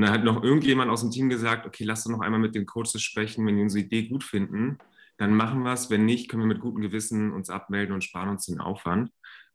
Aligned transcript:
Und 0.00 0.06
dann 0.06 0.14
hat 0.14 0.24
noch 0.24 0.42
irgendjemand 0.42 0.90
aus 0.90 1.02
dem 1.02 1.10
Team 1.10 1.28
gesagt, 1.28 1.66
okay, 1.66 1.84
lass 1.84 2.04
doch 2.04 2.10
noch 2.10 2.20
einmal 2.20 2.40
mit 2.40 2.54
den 2.54 2.64
Coaches 2.64 3.02
sprechen, 3.02 3.46
wenn 3.46 3.56
die 3.56 3.62
unsere 3.62 3.84
Idee 3.84 4.08
gut 4.08 4.24
finden, 4.24 4.78
dann 5.18 5.34
machen 5.34 5.62
wir 5.62 5.74
es. 5.74 5.90
Wenn 5.90 6.06
nicht, 6.06 6.30
können 6.30 6.42
wir 6.42 6.46
mit 6.46 6.60
gutem 6.60 6.80
Gewissen 6.80 7.32
uns 7.32 7.50
abmelden 7.50 7.94
und 7.94 8.02
sparen 8.02 8.30
uns 8.30 8.46
den 8.46 8.60
Aufwand. 8.60 9.10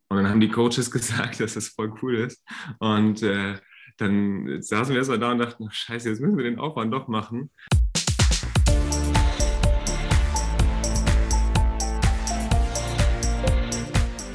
Und 0.07 0.17
dann 0.17 0.29
haben 0.29 0.39
die 0.39 0.49
Coaches 0.49 0.91
gesagt, 0.91 1.39
dass 1.39 1.55
das 1.55 1.69
voll 1.69 1.95
cool 2.03 2.13
ist. 2.13 2.45
Und 2.77 3.23
äh, 3.23 3.55
dann 3.97 4.61
saßen 4.61 4.93
wir 4.93 4.99
erstmal 4.99 5.17
da 5.17 5.31
und 5.31 5.39
dachten, 5.39 5.67
scheiße, 5.67 6.09
jetzt 6.09 6.21
müssen 6.21 6.37
wir 6.37 6.43
den 6.43 6.59
Aufwand 6.59 6.93
doch 6.93 7.07
machen. 7.07 7.49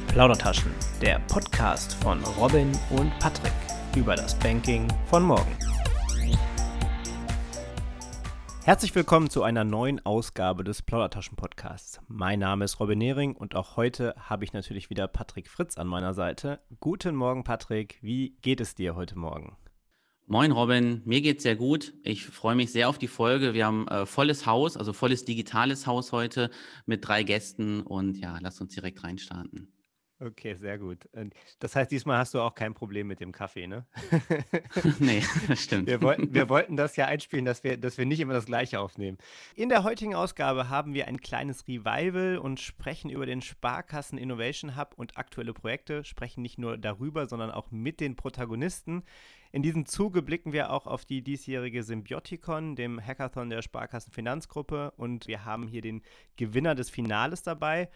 Plaudertaschen, 0.09 0.73
der 1.01 1.19
Podcast 1.29 1.93
von 2.03 2.21
Robin 2.37 2.77
und 2.89 3.17
Patrick 3.19 3.53
über 3.95 4.17
das 4.17 4.37
Banking 4.39 4.89
von 5.09 5.23
morgen. 5.23 5.55
Herzlich 8.63 8.93
willkommen 8.93 9.27
zu 9.31 9.41
einer 9.41 9.63
neuen 9.63 10.05
Ausgabe 10.05 10.63
des 10.63 10.83
Plaudertaschen-Podcasts. 10.83 11.99
Mein 12.07 12.37
Name 12.37 12.65
ist 12.65 12.79
Robin 12.79 12.99
Nehring 12.99 13.35
und 13.35 13.55
auch 13.55 13.75
heute 13.75 14.13
habe 14.19 14.43
ich 14.43 14.53
natürlich 14.53 14.91
wieder 14.91 15.07
Patrick 15.07 15.49
Fritz 15.49 15.79
an 15.79 15.87
meiner 15.87 16.13
Seite. 16.13 16.59
Guten 16.79 17.15
Morgen, 17.15 17.43
Patrick. 17.43 17.97
Wie 18.03 18.37
geht 18.43 18.61
es 18.61 18.75
dir 18.75 18.95
heute 18.95 19.17
Morgen? 19.17 19.57
Moin 20.27 20.51
Robin, 20.51 21.01
mir 21.05 21.21
geht's 21.21 21.41
sehr 21.41 21.55
gut. 21.55 21.95
Ich 22.03 22.23
freue 22.23 22.55
mich 22.55 22.71
sehr 22.71 22.87
auf 22.87 22.99
die 22.99 23.07
Folge. 23.07 23.55
Wir 23.55 23.65
haben 23.65 23.87
äh, 23.87 24.05
volles 24.05 24.45
Haus, 24.45 24.77
also 24.77 24.93
volles 24.93 25.25
digitales 25.25 25.87
Haus 25.87 26.11
heute 26.11 26.51
mit 26.85 27.05
drei 27.05 27.23
Gästen 27.23 27.81
und 27.81 28.17
ja, 28.17 28.37
lass 28.41 28.61
uns 28.61 28.75
direkt 28.75 29.03
reinstarten. 29.03 29.73
Okay, 30.23 30.53
sehr 30.53 30.77
gut. 30.77 31.09
Das 31.59 31.75
heißt, 31.75 31.89
diesmal 31.89 32.19
hast 32.19 32.35
du 32.35 32.41
auch 32.41 32.53
kein 32.53 32.75
Problem 32.75 33.07
mit 33.07 33.19
dem 33.19 33.31
Kaffee, 33.31 33.65
ne? 33.65 33.87
nee, 34.99 35.23
das 35.47 35.63
stimmt. 35.63 35.87
Wir 35.87 35.99
wollten, 36.03 36.31
wir 36.31 36.47
wollten 36.49 36.77
das 36.77 36.95
ja 36.95 37.07
einspielen, 37.07 37.43
dass 37.43 37.63
wir, 37.63 37.75
dass 37.75 37.97
wir 37.97 38.05
nicht 38.05 38.19
immer 38.19 38.33
das 38.33 38.45
Gleiche 38.45 38.79
aufnehmen. 38.79 39.17
In 39.55 39.69
der 39.69 39.83
heutigen 39.83 40.13
Ausgabe 40.13 40.69
haben 40.69 40.93
wir 40.93 41.07
ein 41.07 41.21
kleines 41.21 41.67
Revival 41.67 42.37
und 42.37 42.59
sprechen 42.59 43.09
über 43.09 43.25
den 43.25 43.41
Sparkassen 43.41 44.19
Innovation 44.19 44.77
Hub 44.77 44.93
und 44.95 45.17
aktuelle 45.17 45.53
Projekte, 45.53 46.03
sprechen 46.03 46.43
nicht 46.43 46.59
nur 46.59 46.77
darüber, 46.77 47.25
sondern 47.25 47.49
auch 47.49 47.71
mit 47.71 47.99
den 47.99 48.15
Protagonisten. 48.15 49.01
In 49.51 49.63
diesem 49.63 49.87
Zuge 49.87 50.21
blicken 50.21 50.53
wir 50.53 50.71
auch 50.71 50.85
auf 50.85 51.03
die 51.03 51.23
diesjährige 51.23 51.81
Symbioticon, 51.81 52.75
dem 52.75 53.03
Hackathon 53.03 53.49
der 53.49 53.63
Sparkassen 53.63 54.13
Finanzgruppe 54.13 54.93
und 54.97 55.27
wir 55.27 55.45
haben 55.45 55.67
hier 55.67 55.81
den 55.81 56.03
Gewinner 56.37 56.75
des 56.75 56.91
Finales 56.91 57.41
dabei. 57.41 57.89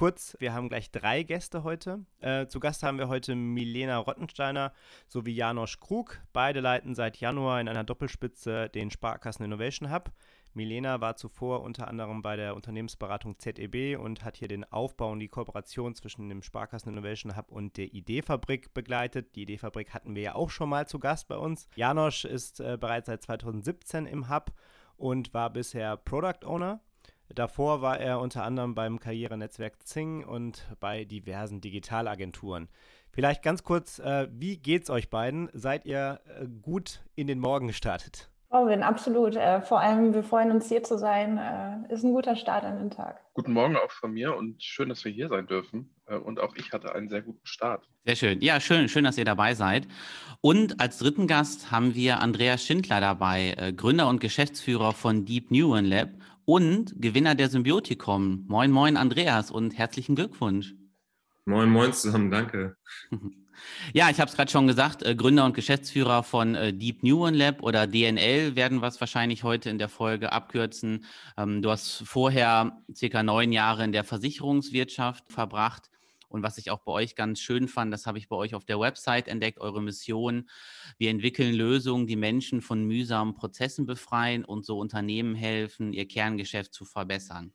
Kurz, 0.00 0.34
wir 0.40 0.54
haben 0.54 0.70
gleich 0.70 0.90
drei 0.90 1.22
Gäste 1.24 1.62
heute. 1.62 2.06
Äh, 2.20 2.46
zu 2.46 2.58
Gast 2.58 2.82
haben 2.82 2.96
wir 2.96 3.08
heute 3.08 3.34
Milena 3.34 3.98
Rottensteiner 3.98 4.72
sowie 5.06 5.34
Janosch 5.34 5.78
Krug. 5.78 6.22
Beide 6.32 6.60
leiten 6.60 6.94
seit 6.94 7.18
Januar 7.18 7.60
in 7.60 7.68
einer 7.68 7.84
Doppelspitze 7.84 8.70
den 8.70 8.90
Sparkassen 8.90 9.44
Innovation 9.44 9.92
Hub. 9.92 10.10
Milena 10.54 11.02
war 11.02 11.16
zuvor 11.16 11.60
unter 11.60 11.86
anderem 11.86 12.22
bei 12.22 12.36
der 12.36 12.56
Unternehmensberatung 12.56 13.38
ZEB 13.38 13.98
und 14.00 14.24
hat 14.24 14.38
hier 14.38 14.48
den 14.48 14.64
Aufbau 14.72 15.12
und 15.12 15.18
die 15.18 15.28
Kooperation 15.28 15.94
zwischen 15.94 16.30
dem 16.30 16.42
Sparkassen 16.42 16.90
Innovation 16.90 17.36
Hub 17.36 17.52
und 17.52 17.76
der 17.76 17.92
Ideefabrik 17.92 18.72
begleitet. 18.72 19.36
Die 19.36 19.42
Ideefabrik 19.42 19.92
hatten 19.92 20.14
wir 20.14 20.22
ja 20.22 20.34
auch 20.34 20.48
schon 20.48 20.70
mal 20.70 20.88
zu 20.88 20.98
Gast 20.98 21.28
bei 21.28 21.36
uns. 21.36 21.68
Janosch 21.76 22.24
ist 22.24 22.60
äh, 22.60 22.78
bereits 22.80 23.08
seit 23.08 23.20
2017 23.20 24.06
im 24.06 24.30
Hub 24.30 24.50
und 24.96 25.34
war 25.34 25.50
bisher 25.50 25.98
Product 25.98 26.46
Owner 26.46 26.80
Davor 27.34 27.80
war 27.80 28.00
er 28.00 28.20
unter 28.20 28.44
anderem 28.44 28.74
beim 28.74 28.98
Karrierenetzwerk 28.98 29.82
Zing 29.82 30.24
und 30.24 30.66
bei 30.80 31.04
diversen 31.04 31.60
Digitalagenturen. 31.60 32.68
Vielleicht 33.12 33.42
ganz 33.42 33.62
kurz, 33.62 33.98
äh, 33.98 34.28
wie 34.32 34.56
geht's 34.56 34.90
euch 34.90 35.10
beiden? 35.10 35.48
Seid 35.52 35.84
ihr 35.84 36.20
äh, 36.26 36.46
gut 36.62 37.00
in 37.14 37.26
den 37.26 37.38
Morgen 37.38 37.66
gestartet? 37.66 38.30
Robin, 38.52 38.82
absolut. 38.82 39.36
Äh, 39.36 39.62
vor 39.62 39.80
allem, 39.80 40.12
wir 40.12 40.24
freuen 40.24 40.50
uns 40.50 40.68
hier 40.68 40.82
zu 40.82 40.98
sein. 40.98 41.38
Äh, 41.38 41.92
ist 41.92 42.02
ein 42.02 42.12
guter 42.12 42.34
Start 42.34 42.64
an 42.64 42.78
den 42.78 42.90
Tag. 42.90 43.20
Guten 43.34 43.52
Morgen 43.52 43.76
auch 43.76 43.92
von 43.92 44.12
mir 44.12 44.36
und 44.36 44.60
schön, 44.60 44.88
dass 44.88 45.04
wir 45.04 45.12
hier 45.12 45.28
sein 45.28 45.46
dürfen. 45.46 45.94
Äh, 46.06 46.16
und 46.16 46.40
auch 46.40 46.56
ich 46.56 46.72
hatte 46.72 46.92
einen 46.92 47.08
sehr 47.08 47.22
guten 47.22 47.46
Start. 47.46 47.88
Sehr 48.04 48.16
schön. 48.16 48.40
Ja, 48.40 48.58
schön, 48.58 48.88
schön, 48.88 49.04
dass 49.04 49.18
ihr 49.18 49.24
dabei 49.24 49.54
seid. 49.54 49.86
Und 50.40 50.80
als 50.80 50.98
dritten 50.98 51.28
Gast 51.28 51.70
haben 51.70 51.94
wir 51.94 52.18
Andreas 52.18 52.64
Schindler 52.64 53.00
dabei, 53.00 53.54
äh, 53.56 53.72
Gründer 53.72 54.08
und 54.08 54.20
Geschäftsführer 54.20 54.92
von 54.92 55.24
Deep 55.24 55.52
Neurone 55.52 55.86
Lab 55.86 56.08
und 56.44 56.94
Gewinner 57.00 57.34
der 57.34 57.48
Symbiotikum. 57.48 58.44
Moin, 58.48 58.70
moin, 58.70 58.96
Andreas 58.96 59.50
und 59.50 59.76
herzlichen 59.76 60.16
Glückwunsch. 60.16 60.74
Moin, 61.44 61.70
moin 61.70 61.92
zusammen, 61.92 62.30
danke. 62.30 62.76
Ja, 63.92 64.08
ich 64.08 64.18
habe 64.20 64.30
es 64.30 64.36
gerade 64.36 64.50
schon 64.50 64.66
gesagt, 64.66 65.02
äh, 65.02 65.14
Gründer 65.14 65.44
und 65.44 65.54
Geschäftsführer 65.54 66.22
von 66.22 66.54
äh, 66.54 66.72
Deep 66.72 67.02
Neuron 67.02 67.34
Lab 67.34 67.62
oder 67.62 67.86
DNL 67.86 68.56
werden 68.56 68.80
wir 68.80 68.88
es 68.88 69.00
wahrscheinlich 69.00 69.44
heute 69.44 69.68
in 69.68 69.78
der 69.78 69.90
Folge 69.90 70.32
abkürzen. 70.32 71.04
Ähm, 71.36 71.60
du 71.60 71.70
hast 71.70 72.02
vorher 72.06 72.82
circa 72.94 73.22
neun 73.22 73.52
Jahre 73.52 73.84
in 73.84 73.92
der 73.92 74.04
Versicherungswirtschaft 74.04 75.30
verbracht 75.30 75.90
und 76.30 76.42
was 76.42 76.58
ich 76.58 76.70
auch 76.70 76.80
bei 76.80 76.92
euch 76.92 77.16
ganz 77.16 77.40
schön 77.40 77.68
fand, 77.68 77.92
das 77.92 78.06
habe 78.06 78.18
ich 78.18 78.28
bei 78.28 78.36
euch 78.36 78.54
auf 78.54 78.64
der 78.64 78.78
Website 78.78 79.28
entdeckt, 79.28 79.58
eure 79.58 79.82
Mission. 79.82 80.48
Wir 80.96 81.10
entwickeln 81.10 81.52
Lösungen, 81.52 82.06
die 82.06 82.16
Menschen 82.16 82.62
von 82.62 82.84
mühsamen 82.84 83.34
Prozessen 83.34 83.84
befreien 83.84 84.44
und 84.44 84.64
so 84.64 84.78
Unternehmen 84.78 85.34
helfen, 85.34 85.92
ihr 85.92 86.06
Kerngeschäft 86.06 86.72
zu 86.72 86.84
verbessern. 86.84 87.52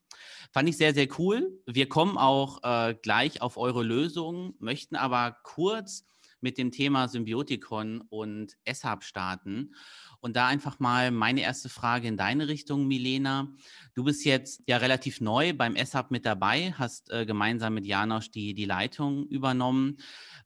Fand 0.51 0.69
ich 0.69 0.77
sehr, 0.77 0.93
sehr 0.93 1.07
cool. 1.17 1.61
Wir 1.65 1.87
kommen 1.87 2.17
auch 2.17 2.63
äh, 2.63 2.95
gleich 3.01 3.41
auf 3.41 3.57
eure 3.57 3.83
Lösungen, 3.83 4.55
möchten 4.59 4.95
aber 4.95 5.37
kurz 5.43 6.05
mit 6.41 6.57
dem 6.57 6.71
Thema 6.71 7.07
Symbiotikon 7.07 8.01
und 8.09 8.57
SHAB 8.67 9.03
starten. 9.03 9.73
Und 10.19 10.35
da 10.35 10.47
einfach 10.47 10.79
mal 10.79 11.11
meine 11.11 11.41
erste 11.41 11.69
Frage 11.69 12.07
in 12.07 12.17
deine 12.17 12.47
Richtung, 12.47 12.87
Milena. 12.87 13.47
Du 13.93 14.03
bist 14.03 14.25
jetzt 14.25 14.61
ja 14.67 14.77
relativ 14.77 15.21
neu 15.21 15.53
beim 15.53 15.75
SHAB 15.75 16.11
mit 16.11 16.25
dabei, 16.25 16.73
hast 16.77 17.11
äh, 17.11 17.25
gemeinsam 17.25 17.73
mit 17.73 17.85
Janosch 17.85 18.31
die, 18.31 18.53
die 18.53 18.65
Leitung 18.65 19.27
übernommen. 19.27 19.97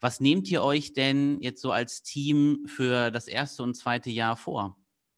Was 0.01 0.19
nehmt 0.19 0.49
ihr 0.49 0.63
euch 0.63 0.93
denn 0.93 1.39
jetzt 1.41 1.61
so 1.61 1.71
als 1.71 2.01
Team 2.01 2.65
für 2.65 3.11
das 3.11 3.27
erste 3.27 3.63
und 3.63 3.75
zweite 3.75 4.09
Jahr 4.09 4.35
vor? 4.35 4.75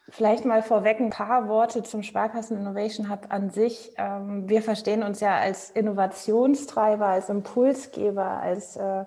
Vielleicht 0.10 0.44
mal 0.44 0.62
vorweg 0.62 1.00
ein 1.00 1.10
paar 1.10 1.48
Worte 1.48 1.84
zum 1.84 2.04
Sparkassen 2.04 2.58
Innovation 2.58 3.10
Hub 3.10 3.28
an 3.30 3.50
sich. 3.50 3.94
Ähm, 3.98 4.50
wir 4.50 4.62
verstehen 4.62 5.04
uns 5.04 5.22
ja 5.22 5.38
als 5.38 5.72
Innovationstreiber, 5.72 7.06
als 7.06 7.30
Impulsgeber, 7.30 8.42
als 8.42 8.76
äh, 8.76 9.06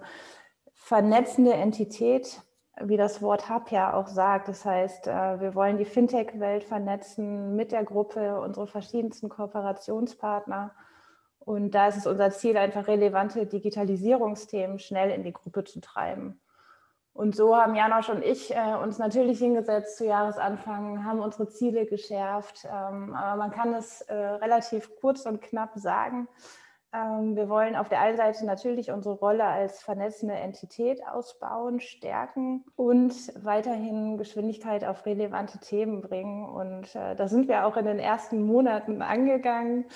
vernetzende 0.84 1.54
Entität 1.54 2.42
wie 2.78 2.98
das 2.98 3.22
Wort 3.22 3.48
Hub 3.48 3.70
ja 3.70 3.94
auch 3.94 4.06
sagt. 4.06 4.48
Das 4.48 4.66
heißt, 4.66 5.06
äh, 5.06 5.40
wir 5.40 5.54
wollen 5.54 5.78
die 5.78 5.86
Fintech-Welt 5.86 6.64
vernetzen 6.64 7.56
mit 7.56 7.72
der 7.72 7.84
Gruppe, 7.84 8.38
unsere 8.40 8.66
verschiedensten 8.66 9.30
Kooperationspartner. 9.30 10.72
Und 11.38 11.70
da 11.70 11.88
ist 11.88 11.96
es 11.96 12.06
unser 12.06 12.30
Ziel, 12.32 12.58
einfach 12.58 12.86
relevante 12.86 13.46
Digitalisierungsthemen 13.46 14.78
schnell 14.78 15.10
in 15.10 15.22
die 15.22 15.32
Gruppe 15.32 15.64
zu 15.64 15.80
treiben. 15.80 16.40
Und 17.14 17.34
so 17.34 17.56
haben 17.56 17.76
Janosch 17.76 18.10
und 18.10 18.22
ich 18.22 18.54
äh, 18.54 18.74
uns 18.74 18.98
natürlich 18.98 19.38
hingesetzt 19.38 19.96
zu 19.96 20.04
Jahresanfang, 20.04 21.04
haben 21.04 21.20
unsere 21.20 21.48
Ziele 21.48 21.86
geschärft. 21.86 22.64
Ähm, 22.64 23.14
aber 23.14 23.36
man 23.36 23.52
kann 23.52 23.72
es 23.72 24.02
äh, 24.02 24.14
relativ 24.14 24.90
kurz 25.00 25.24
und 25.24 25.40
knapp 25.40 25.70
sagen. 25.76 26.28
Ähm, 26.94 27.34
wir 27.34 27.48
wollen 27.48 27.74
auf 27.74 27.88
der 27.88 28.00
einen 28.00 28.16
Seite 28.16 28.46
natürlich 28.46 28.90
unsere 28.92 29.16
Rolle 29.16 29.44
als 29.44 29.82
vernetzende 29.82 30.34
Entität 30.34 31.04
ausbauen, 31.06 31.80
stärken 31.80 32.64
und 32.76 33.14
weiterhin 33.44 34.16
Geschwindigkeit 34.16 34.84
auf 34.84 35.04
relevante 35.04 35.58
Themen 35.58 36.00
bringen. 36.02 36.48
Und 36.48 36.94
äh, 36.94 37.16
da 37.16 37.26
sind 37.26 37.48
wir 37.48 37.66
auch 37.66 37.76
in 37.76 37.86
den 37.86 37.98
ersten 37.98 38.42
Monaten 38.42 39.02
angegangen. 39.02 39.86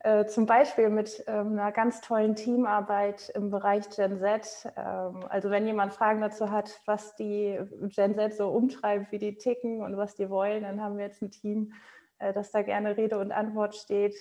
Äh, 0.00 0.26
zum 0.26 0.44
Beispiel 0.44 0.90
mit 0.90 1.24
ähm, 1.26 1.52
einer 1.52 1.72
ganz 1.72 2.02
tollen 2.02 2.34
Teamarbeit 2.34 3.30
im 3.34 3.50
Bereich 3.50 3.88
Gen 3.88 4.18
Z. 4.18 4.70
Ähm, 4.76 5.24
also 5.30 5.48
wenn 5.48 5.66
jemand 5.66 5.94
Fragen 5.94 6.20
dazu 6.20 6.50
hat, 6.50 6.82
was 6.84 7.14
die 7.14 7.58
Gen 7.94 8.14
Z 8.14 8.34
so 8.34 8.48
umtreibt, 8.48 9.10
wie 9.10 9.18
die 9.18 9.36
ticken 9.36 9.80
und 9.80 9.96
was 9.96 10.16
die 10.16 10.28
wollen, 10.28 10.64
dann 10.64 10.82
haben 10.82 10.98
wir 10.98 11.06
jetzt 11.06 11.22
ein 11.22 11.30
Team, 11.30 11.72
äh, 12.18 12.34
das 12.34 12.50
da 12.50 12.60
gerne 12.60 12.96
Rede 12.98 13.18
und 13.18 13.32
Antwort 13.32 13.74
steht. 13.74 14.16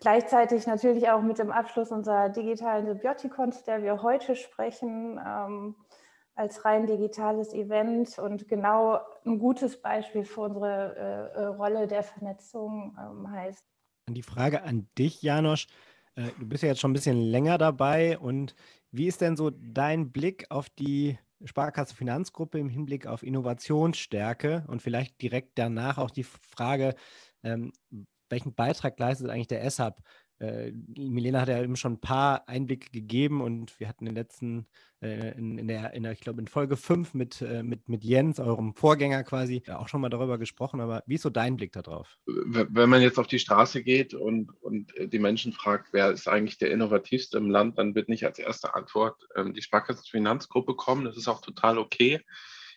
Gleichzeitig 0.00 0.66
natürlich 0.66 1.10
auch 1.10 1.20
mit 1.20 1.38
dem 1.38 1.50
Abschluss 1.50 1.90
unserer 1.90 2.30
digitalen 2.30 2.86
Symbiotikons, 2.86 3.64
der 3.64 3.82
wir 3.82 4.02
heute 4.02 4.34
sprechen, 4.34 5.20
ähm, 5.24 5.76
als 6.34 6.64
rein 6.64 6.86
digitales 6.86 7.52
Event 7.52 8.18
und 8.18 8.48
genau 8.48 9.00
ein 9.26 9.38
gutes 9.38 9.82
Beispiel 9.82 10.24
für 10.24 10.40
unsere 10.40 10.96
äh, 11.36 11.40
äh 11.40 11.44
Rolle 11.46 11.86
der 11.86 12.02
Vernetzung 12.02 12.96
ähm, 12.98 13.30
heißt. 13.30 13.62
Die 14.08 14.22
Frage 14.22 14.62
an 14.62 14.88
dich, 14.96 15.20
Janosch. 15.20 15.66
Äh, 16.14 16.30
du 16.38 16.48
bist 16.48 16.62
ja 16.62 16.70
jetzt 16.70 16.80
schon 16.80 16.92
ein 16.92 16.94
bisschen 16.94 17.20
länger 17.20 17.58
dabei 17.58 18.18
und 18.18 18.54
wie 18.90 19.06
ist 19.06 19.20
denn 19.20 19.36
so 19.36 19.50
dein 19.50 20.12
Blick 20.12 20.46
auf 20.48 20.70
die 20.70 21.18
Sparkasse 21.44 21.94
Finanzgruppe 21.94 22.58
im 22.58 22.70
Hinblick 22.70 23.06
auf 23.06 23.22
Innovationsstärke 23.22 24.64
und 24.66 24.80
vielleicht 24.80 25.20
direkt 25.20 25.58
danach 25.58 25.98
auch 25.98 26.10
die 26.10 26.24
Frage, 26.24 26.94
ähm, 27.42 27.72
welchen 28.30 28.54
Beitrag 28.54 28.98
leistet 28.98 29.30
eigentlich 29.30 29.48
der 29.48 29.68
SHAB 29.68 30.02
äh, 30.40 30.72
Milena 30.96 31.42
hat 31.42 31.48
ja 31.48 31.62
eben 31.62 31.76
schon 31.76 31.94
ein 31.94 32.00
paar 32.00 32.48
Einblicke 32.48 32.90
gegeben 32.90 33.42
und 33.42 33.78
wir 33.78 33.88
hatten 33.88 34.06
in 34.06 34.14
den 34.14 34.22
letzten, 34.22 34.66
äh, 35.02 35.36
in, 35.36 35.58
in, 35.58 35.68
der, 35.68 35.92
in 35.92 36.02
der, 36.02 36.12
ich 36.12 36.20
glaube, 36.20 36.40
in 36.40 36.48
Folge 36.48 36.78
5 36.78 37.12
mit, 37.12 37.42
äh, 37.42 37.62
mit, 37.62 37.90
mit 37.90 38.04
Jens, 38.04 38.40
eurem 38.40 38.74
Vorgänger 38.74 39.22
quasi, 39.22 39.62
auch 39.68 39.88
schon 39.88 40.00
mal 40.00 40.08
darüber 40.08 40.38
gesprochen. 40.38 40.80
Aber 40.80 41.02
wie 41.06 41.16
ist 41.16 41.22
so 41.22 41.30
dein 41.30 41.56
Blick 41.56 41.72
darauf? 41.72 42.16
Wenn 42.26 42.88
man 42.88 43.02
jetzt 43.02 43.18
auf 43.18 43.26
die 43.26 43.38
Straße 43.38 43.82
geht 43.82 44.14
und, 44.14 44.50
und 44.62 44.92
die 44.98 45.18
Menschen 45.18 45.52
fragt, 45.52 45.92
wer 45.92 46.10
ist 46.10 46.26
eigentlich 46.26 46.56
der 46.56 46.70
innovativste 46.70 47.36
im 47.36 47.50
Land, 47.50 47.76
dann 47.76 47.94
wird 47.94 48.08
nicht 48.08 48.24
als 48.24 48.38
erste 48.38 48.74
Antwort 48.74 49.22
ähm, 49.36 49.52
die 49.52 49.62
Sparkassenfinanzgruppe 49.62 50.74
kommen. 50.74 51.04
Das 51.04 51.18
ist 51.18 51.28
auch 51.28 51.42
total 51.42 51.76
okay. 51.76 52.20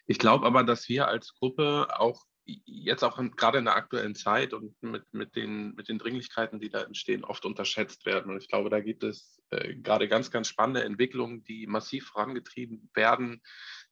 Ich 0.05 0.19
glaube 0.19 0.45
aber, 0.45 0.65
dass 0.65 0.89
wir 0.89 1.07
als 1.07 1.33
Gruppe 1.33 1.87
auch 1.97 2.25
jetzt 2.45 3.03
auch 3.03 3.21
gerade 3.35 3.57
in 3.57 3.65
der 3.65 3.75
aktuellen 3.75 4.15
Zeit 4.15 4.53
und 4.53 4.81
mit, 4.81 5.03
mit, 5.13 5.35
den, 5.35 5.73
mit 5.75 5.87
den 5.87 5.97
Dringlichkeiten, 5.97 6.59
die 6.59 6.69
da 6.69 6.81
entstehen, 6.81 7.23
oft 7.23 7.45
unterschätzt 7.45 8.05
werden. 8.05 8.31
Und 8.31 8.41
ich 8.41 8.49
glaube, 8.49 8.69
da 8.69 8.81
gibt 8.81 9.03
es 9.03 9.41
äh, 9.51 9.75
gerade 9.75 10.07
ganz, 10.07 10.29
ganz 10.29 10.49
spannende 10.49 10.83
Entwicklungen, 10.83 11.43
die 11.43 11.67
massiv 11.67 12.07
vorangetrieben 12.07 12.89
werden. 12.93 13.41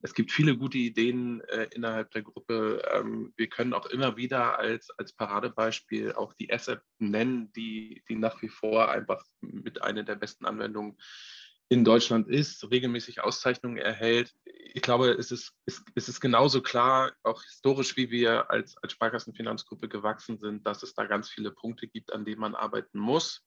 Es 0.02 0.14
gibt 0.14 0.32
viele 0.32 0.58
gute 0.58 0.78
Ideen 0.78 1.42
äh, 1.42 1.68
innerhalb 1.74 2.12
der 2.12 2.24
Gruppe. 2.24 2.82
Ähm, 2.94 3.34
wir 3.38 3.48
können 3.48 3.74
auch 3.74 3.86
immer 3.86 4.18
wieder 4.18 4.60
als, 4.60 4.90
als 4.98 5.14
Paradebeispiel 5.14 6.14
auch 6.14 6.34
die 6.34 6.52
Asset 6.52 6.82
nennen, 7.00 7.52
die, 7.54 8.04
die 8.10 8.16
nach 8.16 8.42
wie 8.42 8.50
vor 8.50 8.90
einfach 8.90 9.24
mit 9.40 9.82
einer 9.82 10.04
der 10.04 10.16
besten 10.16 10.46
Anwendungen 10.46 10.98
in 11.72 11.86
Deutschland 11.86 12.28
ist, 12.28 12.70
regelmäßig 12.70 13.24
Auszeichnungen 13.24 13.78
erhält. 13.78 14.36
Ich 14.44 14.82
glaube, 14.82 15.12
es 15.12 15.32
ist, 15.32 15.54
es 15.96 16.10
ist 16.10 16.20
genauso 16.20 16.62
klar, 16.62 17.14
auch 17.24 17.42
historisch, 17.44 17.96
wie 17.96 18.12
wir 18.12 18.52
als, 18.52 18.76
als 18.84 18.92
Sparkassenfinanzgruppe 18.92 19.88
gewachsen 19.88 20.38
sind, 20.38 20.68
dass 20.68 20.84
es 20.84 20.94
da 20.94 21.06
ganz 21.06 21.30
viele 21.30 21.50
Punkte 21.50 21.88
gibt, 21.88 22.12
an 22.12 22.26
denen 22.26 22.42
man 22.42 22.56
arbeiten 22.56 23.00
muss. 23.00 23.42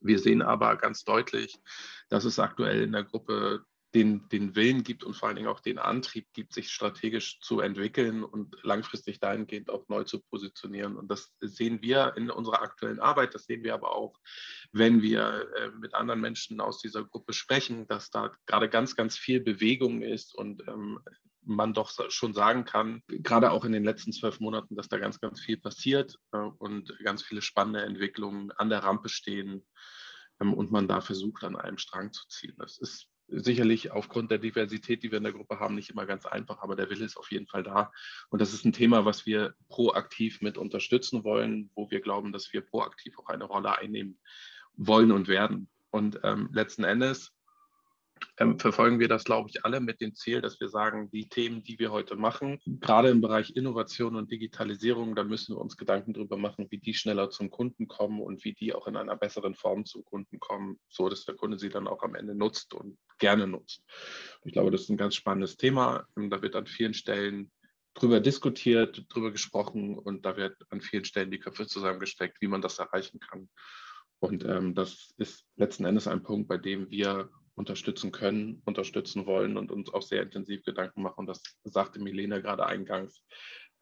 Wir 0.00 0.18
sehen 0.18 0.40
aber 0.40 0.76
ganz 0.76 1.04
deutlich, 1.04 1.54
dass 2.08 2.24
es 2.24 2.38
aktuell 2.38 2.80
in 2.80 2.92
der 2.92 3.04
Gruppe 3.04 3.66
den, 3.94 4.28
den 4.28 4.54
Willen 4.56 4.82
gibt 4.82 5.04
und 5.04 5.14
vor 5.14 5.28
allen 5.28 5.36
Dingen 5.36 5.48
auch 5.48 5.60
den 5.60 5.78
Antrieb 5.78 6.26
gibt, 6.32 6.52
sich 6.52 6.70
strategisch 6.70 7.40
zu 7.40 7.60
entwickeln 7.60 8.24
und 8.24 8.56
langfristig 8.62 9.20
dahingehend 9.20 9.70
auch 9.70 9.88
neu 9.88 10.04
zu 10.04 10.20
positionieren. 10.20 10.96
Und 10.96 11.10
das 11.10 11.34
sehen 11.40 11.80
wir 11.82 12.14
in 12.16 12.30
unserer 12.30 12.62
aktuellen 12.62 13.00
Arbeit, 13.00 13.34
das 13.34 13.44
sehen 13.44 13.62
wir 13.62 13.74
aber 13.74 13.94
auch, 13.94 14.18
wenn 14.72 15.02
wir 15.02 15.48
äh, 15.56 15.70
mit 15.70 15.94
anderen 15.94 16.20
Menschen 16.20 16.60
aus 16.60 16.80
dieser 16.80 17.04
Gruppe 17.04 17.32
sprechen, 17.32 17.86
dass 17.86 18.10
da 18.10 18.32
gerade 18.46 18.68
ganz, 18.68 18.96
ganz 18.96 19.16
viel 19.16 19.40
Bewegung 19.40 20.02
ist 20.02 20.34
und 20.34 20.62
ähm, 20.68 21.00
man 21.46 21.72
doch 21.72 21.92
schon 22.10 22.34
sagen 22.34 22.64
kann, 22.64 23.02
gerade 23.06 23.52
auch 23.52 23.64
in 23.64 23.72
den 23.72 23.84
letzten 23.84 24.12
zwölf 24.12 24.40
Monaten, 24.40 24.74
dass 24.74 24.88
da 24.88 24.98
ganz, 24.98 25.20
ganz 25.20 25.40
viel 25.40 25.56
passiert 25.56 26.18
äh, 26.32 26.38
und 26.38 26.98
ganz 27.04 27.22
viele 27.22 27.40
spannende 27.40 27.82
Entwicklungen 27.82 28.50
an 28.52 28.68
der 28.68 28.82
Rampe 28.82 29.08
stehen 29.08 29.64
ähm, 30.40 30.52
und 30.52 30.70
man 30.70 30.88
da 30.88 31.00
versucht, 31.00 31.44
an 31.44 31.56
einem 31.56 31.78
Strang 31.78 32.12
zu 32.12 32.26
ziehen. 32.28 32.56
Das 32.58 32.78
ist 32.78 33.08
sicherlich 33.28 33.90
aufgrund 33.90 34.30
der 34.30 34.38
Diversität, 34.38 35.02
die 35.02 35.10
wir 35.10 35.18
in 35.18 35.24
der 35.24 35.32
Gruppe 35.32 35.58
haben, 35.60 35.74
nicht 35.74 35.90
immer 35.90 36.06
ganz 36.06 36.26
einfach, 36.26 36.62
aber 36.62 36.76
der 36.76 36.90
Wille 36.90 37.04
ist 37.04 37.16
auf 37.16 37.30
jeden 37.30 37.46
Fall 37.46 37.62
da. 37.62 37.92
Und 38.30 38.40
das 38.40 38.52
ist 38.52 38.64
ein 38.64 38.72
Thema, 38.72 39.04
was 39.04 39.26
wir 39.26 39.54
proaktiv 39.68 40.40
mit 40.42 40.58
unterstützen 40.58 41.24
wollen, 41.24 41.70
wo 41.74 41.90
wir 41.90 42.00
glauben, 42.00 42.32
dass 42.32 42.52
wir 42.52 42.60
proaktiv 42.60 43.18
auch 43.18 43.28
eine 43.28 43.44
Rolle 43.44 43.76
einnehmen 43.78 44.18
wollen 44.74 45.12
und 45.12 45.28
werden. 45.28 45.68
Und 45.90 46.20
ähm, 46.24 46.50
letzten 46.52 46.84
Endes 46.84 47.35
ähm, 48.38 48.58
verfolgen 48.58 48.98
wir 48.98 49.08
das, 49.08 49.24
glaube 49.24 49.48
ich, 49.50 49.64
alle 49.64 49.80
mit 49.80 50.00
dem 50.00 50.14
Ziel, 50.14 50.40
dass 50.40 50.60
wir 50.60 50.68
sagen, 50.68 51.10
die 51.10 51.28
Themen, 51.28 51.62
die 51.62 51.78
wir 51.78 51.90
heute 51.90 52.16
machen, 52.16 52.60
gerade 52.66 53.08
im 53.08 53.20
Bereich 53.20 53.56
Innovation 53.56 54.16
und 54.16 54.30
Digitalisierung, 54.30 55.14
da 55.14 55.24
müssen 55.24 55.54
wir 55.56 55.60
uns 55.60 55.76
Gedanken 55.76 56.12
darüber 56.12 56.36
machen, 56.36 56.66
wie 56.70 56.78
die 56.78 56.94
schneller 56.94 57.30
zum 57.30 57.50
Kunden 57.50 57.88
kommen 57.88 58.20
und 58.20 58.44
wie 58.44 58.52
die 58.52 58.74
auch 58.74 58.86
in 58.86 58.96
einer 58.96 59.16
besseren 59.16 59.54
Form 59.54 59.84
zum 59.86 60.04
Kunden 60.04 60.38
kommen, 60.38 60.78
so 60.88 61.08
dass 61.08 61.24
der 61.24 61.34
Kunde 61.34 61.58
sie 61.58 61.68
dann 61.68 61.88
auch 61.88 62.02
am 62.02 62.14
Ende 62.14 62.34
nutzt 62.34 62.74
und 62.74 62.98
gerne 63.18 63.46
nutzt. 63.46 63.82
Ich 64.44 64.52
glaube, 64.52 64.70
das 64.70 64.82
ist 64.82 64.90
ein 64.90 64.98
ganz 64.98 65.14
spannendes 65.14 65.56
Thema. 65.56 66.06
Ähm, 66.16 66.30
da 66.30 66.42
wird 66.42 66.56
an 66.56 66.66
vielen 66.66 66.94
Stellen 66.94 67.50
drüber 67.94 68.20
diskutiert, 68.20 69.06
drüber 69.08 69.32
gesprochen 69.32 69.98
und 69.98 70.26
da 70.26 70.36
wird 70.36 70.56
an 70.68 70.82
vielen 70.82 71.06
Stellen 71.06 71.30
die 71.30 71.38
Köpfe 71.38 71.66
zusammengesteckt, 71.66 72.40
wie 72.42 72.48
man 72.48 72.60
das 72.60 72.78
erreichen 72.78 73.20
kann. 73.20 73.48
Und 74.18 74.44
ähm, 74.44 74.74
das 74.74 75.14
ist 75.16 75.46
letzten 75.56 75.84
Endes 75.84 76.06
ein 76.06 76.22
Punkt, 76.22 76.48
bei 76.48 76.58
dem 76.58 76.90
wir 76.90 77.30
unterstützen 77.56 78.12
können, 78.12 78.62
unterstützen 78.64 79.26
wollen 79.26 79.56
und 79.56 79.72
uns 79.72 79.92
auch 79.92 80.02
sehr 80.02 80.22
intensiv 80.22 80.62
Gedanken 80.64 81.02
machen. 81.02 81.26
Das 81.26 81.42
sagte 81.64 82.00
Milena 82.00 82.38
gerade 82.38 82.66
eingangs, 82.66 83.22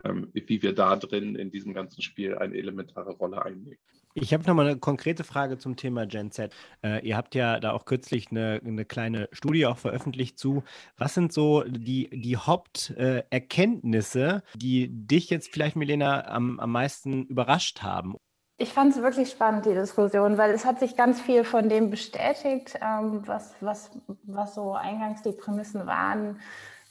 ähm, 0.05 0.31
wie 0.33 0.63
wir 0.63 0.75
da 0.75 0.97
drin 0.97 1.35
in 1.35 1.51
diesem 1.51 1.75
ganzen 1.75 2.03
Spiel 2.03 2.39
eine 2.39 2.57
elementare 2.57 3.13
Rolle 3.13 3.45
einnehmen. 3.45 3.79
Ich 4.17 4.33
habe 4.33 4.45
nochmal 4.45 4.69
eine 4.69 4.79
konkrete 4.79 5.25
Frage 5.25 5.59
zum 5.59 5.75
Thema 5.75 6.07
Gen 6.07 6.31
Z. 6.31 6.55
Äh, 6.85 7.05
ihr 7.05 7.17
habt 7.17 7.35
ja 7.35 7.59
da 7.59 7.73
auch 7.73 7.85
kürzlich 7.85 8.31
eine, 8.31 8.61
eine, 8.65 8.85
kleine 8.85 9.29
Studie 9.33 9.67
auch 9.67 9.79
veröffentlicht 9.79 10.39
zu. 10.39 10.63
Was 10.97 11.15
sind 11.15 11.33
so 11.33 11.65
die, 11.67 12.09
die 12.11 12.37
Haupterkenntnisse, 12.37 14.45
äh, 14.55 14.59
die 14.59 14.89
dich 14.89 15.31
jetzt 15.31 15.53
vielleicht, 15.53 15.75
Milena, 15.75 16.29
am, 16.29 16.61
am 16.61 16.71
meisten 16.71 17.27
überrascht 17.27 17.83
haben? 17.83 18.15
Ich 18.57 18.73
fand 18.73 18.95
es 18.95 19.03
wirklich 19.03 19.31
spannend, 19.31 19.67
die 19.67 19.75
Diskussion, 19.75 20.39
weil 20.39 20.53
es 20.53 20.65
hat 20.65 20.79
sich 20.79 20.97
ganz 20.97 21.21
viel 21.21 21.43
von 21.43 21.69
dem 21.69 21.91
bestätigt, 21.91 22.79
ähm, 22.81 23.27
was, 23.27 23.55
was, 23.61 23.91
was 24.23 24.55
so 24.55 24.75
eingangs 24.75 25.23
die 25.23 25.33
Prämissen 25.33 25.87
waren. 25.87 26.41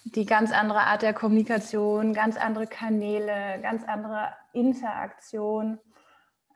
Die 0.04 0.26
ganz 0.26 0.52
andere 0.52 0.82
Art 0.82 1.04
der 1.04 1.14
Kommunikation, 1.14 2.14
ganz 2.14 2.36
andere 2.36 2.68
Kanäle, 2.68 3.62
ganz 3.62 3.86
andere 3.86 4.34
Interaktion 4.52 5.80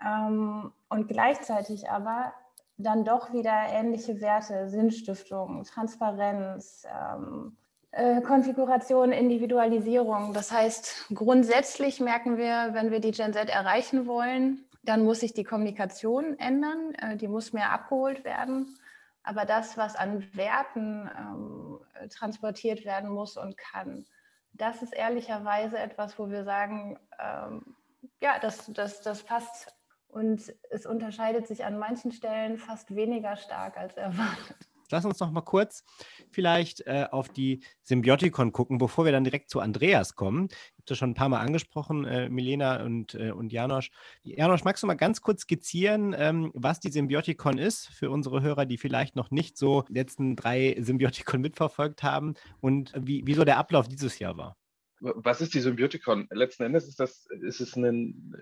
ähm, 0.06 0.74
und 0.90 1.08
gleichzeitig 1.08 1.90
aber 1.90 2.34
dann 2.78 3.06
doch 3.06 3.32
wieder 3.32 3.54
ähnliche 3.72 4.20
Werte, 4.20 4.70
Sinnstiftung, 4.70 5.64
Transparenz, 5.64 6.86
ähm, 6.86 7.56
äh, 7.92 8.22
Konfiguration, 8.22 9.14
Individualisierung. 9.14 10.34
Das 10.34 10.52
heißt, 10.52 11.08
grundsätzlich 11.14 12.02
merken 12.02 12.38
wir, 12.38 12.74
wenn 12.74 12.92
wir 12.92 13.00
die 13.00 13.12
Gen 13.12 13.34
Z 13.34 13.50
erreichen 13.50 14.06
wollen, 14.06 14.67
dann 14.88 15.04
muss 15.04 15.20
sich 15.20 15.34
die 15.34 15.44
Kommunikation 15.44 16.40
ändern, 16.40 16.94
äh, 16.96 17.18
die 17.18 17.28
muss 17.28 17.54
mehr 17.54 17.72
abgeholt 17.72 18.24
werden. 18.24 18.78
Aber 19.22 19.44
das, 19.44 19.78
was 19.78 19.98
an 19.98 20.26
Werten 20.34 21.10
ähm, 21.18 21.80
transportiert 22.10 22.86
werden 22.86 23.10
muss 23.10 23.36
und 23.36 23.58
kann, 23.58 24.06
das 24.54 24.82
ist 24.82 24.94
ehrlicherweise 24.94 25.78
etwas, 25.78 26.18
wo 26.18 26.30
wir 26.30 26.46
sagen, 26.46 26.98
ähm, 27.20 27.76
ja, 28.22 28.40
das, 28.40 28.72
das, 28.72 29.02
das 29.02 29.24
passt 29.24 29.76
und 30.08 30.54
es 30.70 30.86
unterscheidet 30.86 31.48
sich 31.48 31.66
an 31.66 31.78
manchen 31.78 32.14
Stellen 32.14 32.58
fast 32.58 32.96
weniger 32.96 33.36
stark 33.36 33.78
als 33.78 33.98
erwartet. 33.98 34.70
Lass 34.92 35.06
uns 35.06 35.20
noch 35.20 35.32
mal 35.32 35.42
kurz 35.42 35.84
vielleicht 36.32 36.82
äh, 36.82 37.08
auf 37.12 37.30
die 37.30 37.64
Symbiotikon 37.84 38.52
gucken, 38.52 38.78
bevor 38.78 39.06
wir 39.06 39.12
dann 39.12 39.24
direkt 39.24 39.50
zu 39.50 39.60
Andreas 39.60 40.16
kommen. 40.16 40.48
Ich 40.50 40.78
habe 40.78 40.84
das 40.86 40.98
schon 40.98 41.12
ein 41.12 41.16
paar 41.16 41.30
Mal 41.30 41.40
angesprochen, 41.40 42.06
äh, 42.06 42.30
Milena 42.30 42.84
und, 42.84 43.16
äh, 43.16 43.32
und 43.32 43.52
Janosch. 43.52 43.92
Janosch, 44.24 44.64
magst 44.64 44.84
du 44.84 44.88
mal 44.88 44.96
ganz 44.96 45.22
kurz 45.22 45.42
skizzieren, 45.42 46.16
ähm, 46.18 46.52
was 46.54 46.80
die 46.80 46.92
Symbiotikon 46.92 47.58
ist 47.58 47.88
für 47.88 48.10
unsere 48.10 48.42
Hörer, 48.42 48.66
die 48.66 48.78
vielleicht 48.78 49.16
noch 49.16 49.32
nicht 49.32 49.58
so 49.58 49.84
die 49.90 49.94
letzten 49.94 50.36
drei 50.36 50.78
Symbiotikon 50.80 51.42
mitverfolgt 51.42 52.04
haben 52.04 52.36
und 52.62 52.94
wie, 52.98 53.26
wie 53.26 53.34
so 53.34 53.44
der 53.44 53.58
Ablauf 53.58 53.88
dieses 53.88 54.20
Jahr 54.20 54.38
war? 54.38 54.58
Was 55.00 55.42
ist 55.42 55.54
die 55.54 55.60
Symbiotikon? 55.60 56.28
Letzten 56.32 56.64
Endes 56.64 56.88
ist 56.88 57.00
das 57.00 57.28
ist 57.42 57.60
es 57.60 57.76
ein, 57.76 58.36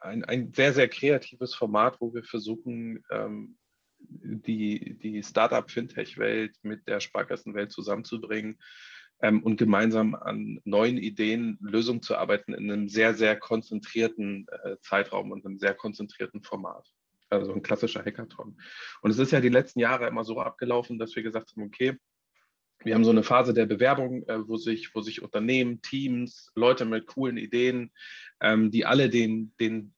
ein, 0.00 0.24
ein 0.24 0.52
sehr, 0.52 0.72
sehr 0.72 0.88
kreatives 0.88 1.54
Format, 1.54 2.00
wo 2.00 2.12
wir 2.12 2.22
versuchen, 2.22 3.02
ähm, 3.10 3.56
die, 4.08 4.98
die 4.98 5.22
Startup-Fintech-Welt 5.22 6.56
mit 6.62 6.86
der 6.88 7.00
Sparkassenwelt 7.00 7.72
zusammenzubringen 7.72 8.58
ähm, 9.20 9.42
und 9.42 9.56
gemeinsam 9.56 10.14
an 10.14 10.60
neuen 10.64 10.98
Ideen, 10.98 11.58
Lösungen 11.60 12.02
zu 12.02 12.16
arbeiten 12.16 12.54
in 12.54 12.70
einem 12.70 12.88
sehr, 12.88 13.14
sehr 13.14 13.36
konzentrierten 13.36 14.46
äh, 14.64 14.76
Zeitraum 14.80 15.30
und 15.30 15.46
einem 15.46 15.58
sehr 15.58 15.74
konzentrierten 15.74 16.42
Format. 16.42 16.86
Also 17.30 17.54
ein 17.54 17.62
klassischer 17.62 18.04
Hackathon. 18.04 18.58
Und 19.00 19.10
es 19.10 19.18
ist 19.18 19.32
ja 19.32 19.40
die 19.40 19.48
letzten 19.48 19.80
Jahre 19.80 20.06
immer 20.06 20.24
so 20.24 20.38
abgelaufen, 20.40 20.98
dass 20.98 21.16
wir 21.16 21.22
gesagt 21.22 21.52
haben, 21.52 21.62
okay, 21.62 21.96
wir 22.84 22.94
haben 22.94 23.04
so 23.04 23.10
eine 23.10 23.22
Phase 23.22 23.54
der 23.54 23.66
Bewerbung, 23.66 24.26
äh, 24.28 24.46
wo, 24.46 24.56
sich, 24.56 24.94
wo 24.94 25.00
sich 25.00 25.22
Unternehmen, 25.22 25.80
Teams, 25.82 26.50
Leute 26.54 26.84
mit 26.84 27.06
coolen 27.06 27.36
Ideen, 27.36 27.92
ähm, 28.40 28.70
die 28.70 28.84
alle 28.84 29.08
den, 29.08 29.54
den 29.60 29.94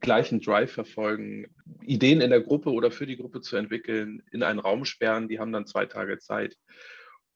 gleichen 0.00 0.40
Drive 0.40 0.72
verfolgen, 0.72 1.46
Ideen 1.82 2.20
in 2.20 2.30
der 2.30 2.40
Gruppe 2.40 2.70
oder 2.70 2.90
für 2.90 3.06
die 3.06 3.16
Gruppe 3.16 3.40
zu 3.40 3.56
entwickeln, 3.56 4.22
in 4.30 4.42
einen 4.42 4.58
Raum 4.58 4.84
sperren. 4.84 5.28
Die 5.28 5.38
haben 5.38 5.52
dann 5.52 5.66
zwei 5.66 5.86
Tage 5.86 6.18
Zeit 6.18 6.56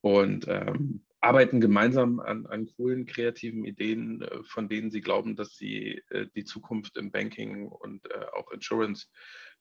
und 0.00 0.46
ähm, 0.48 1.02
arbeiten 1.20 1.60
gemeinsam 1.60 2.20
an, 2.20 2.46
an, 2.46 2.66
coolen, 2.76 3.06
kreativen 3.06 3.64
Ideen, 3.64 4.22
äh, 4.22 4.42
von 4.44 4.68
denen 4.68 4.90
sie 4.90 5.00
glauben, 5.00 5.36
dass 5.36 5.56
sie 5.56 6.02
äh, 6.10 6.26
die 6.34 6.44
Zukunft 6.44 6.96
im 6.96 7.10
Banking 7.10 7.68
und 7.68 8.08
äh, 8.10 8.24
auch 8.36 8.50
Insurance 8.52 9.08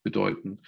bedeuten 0.02 0.60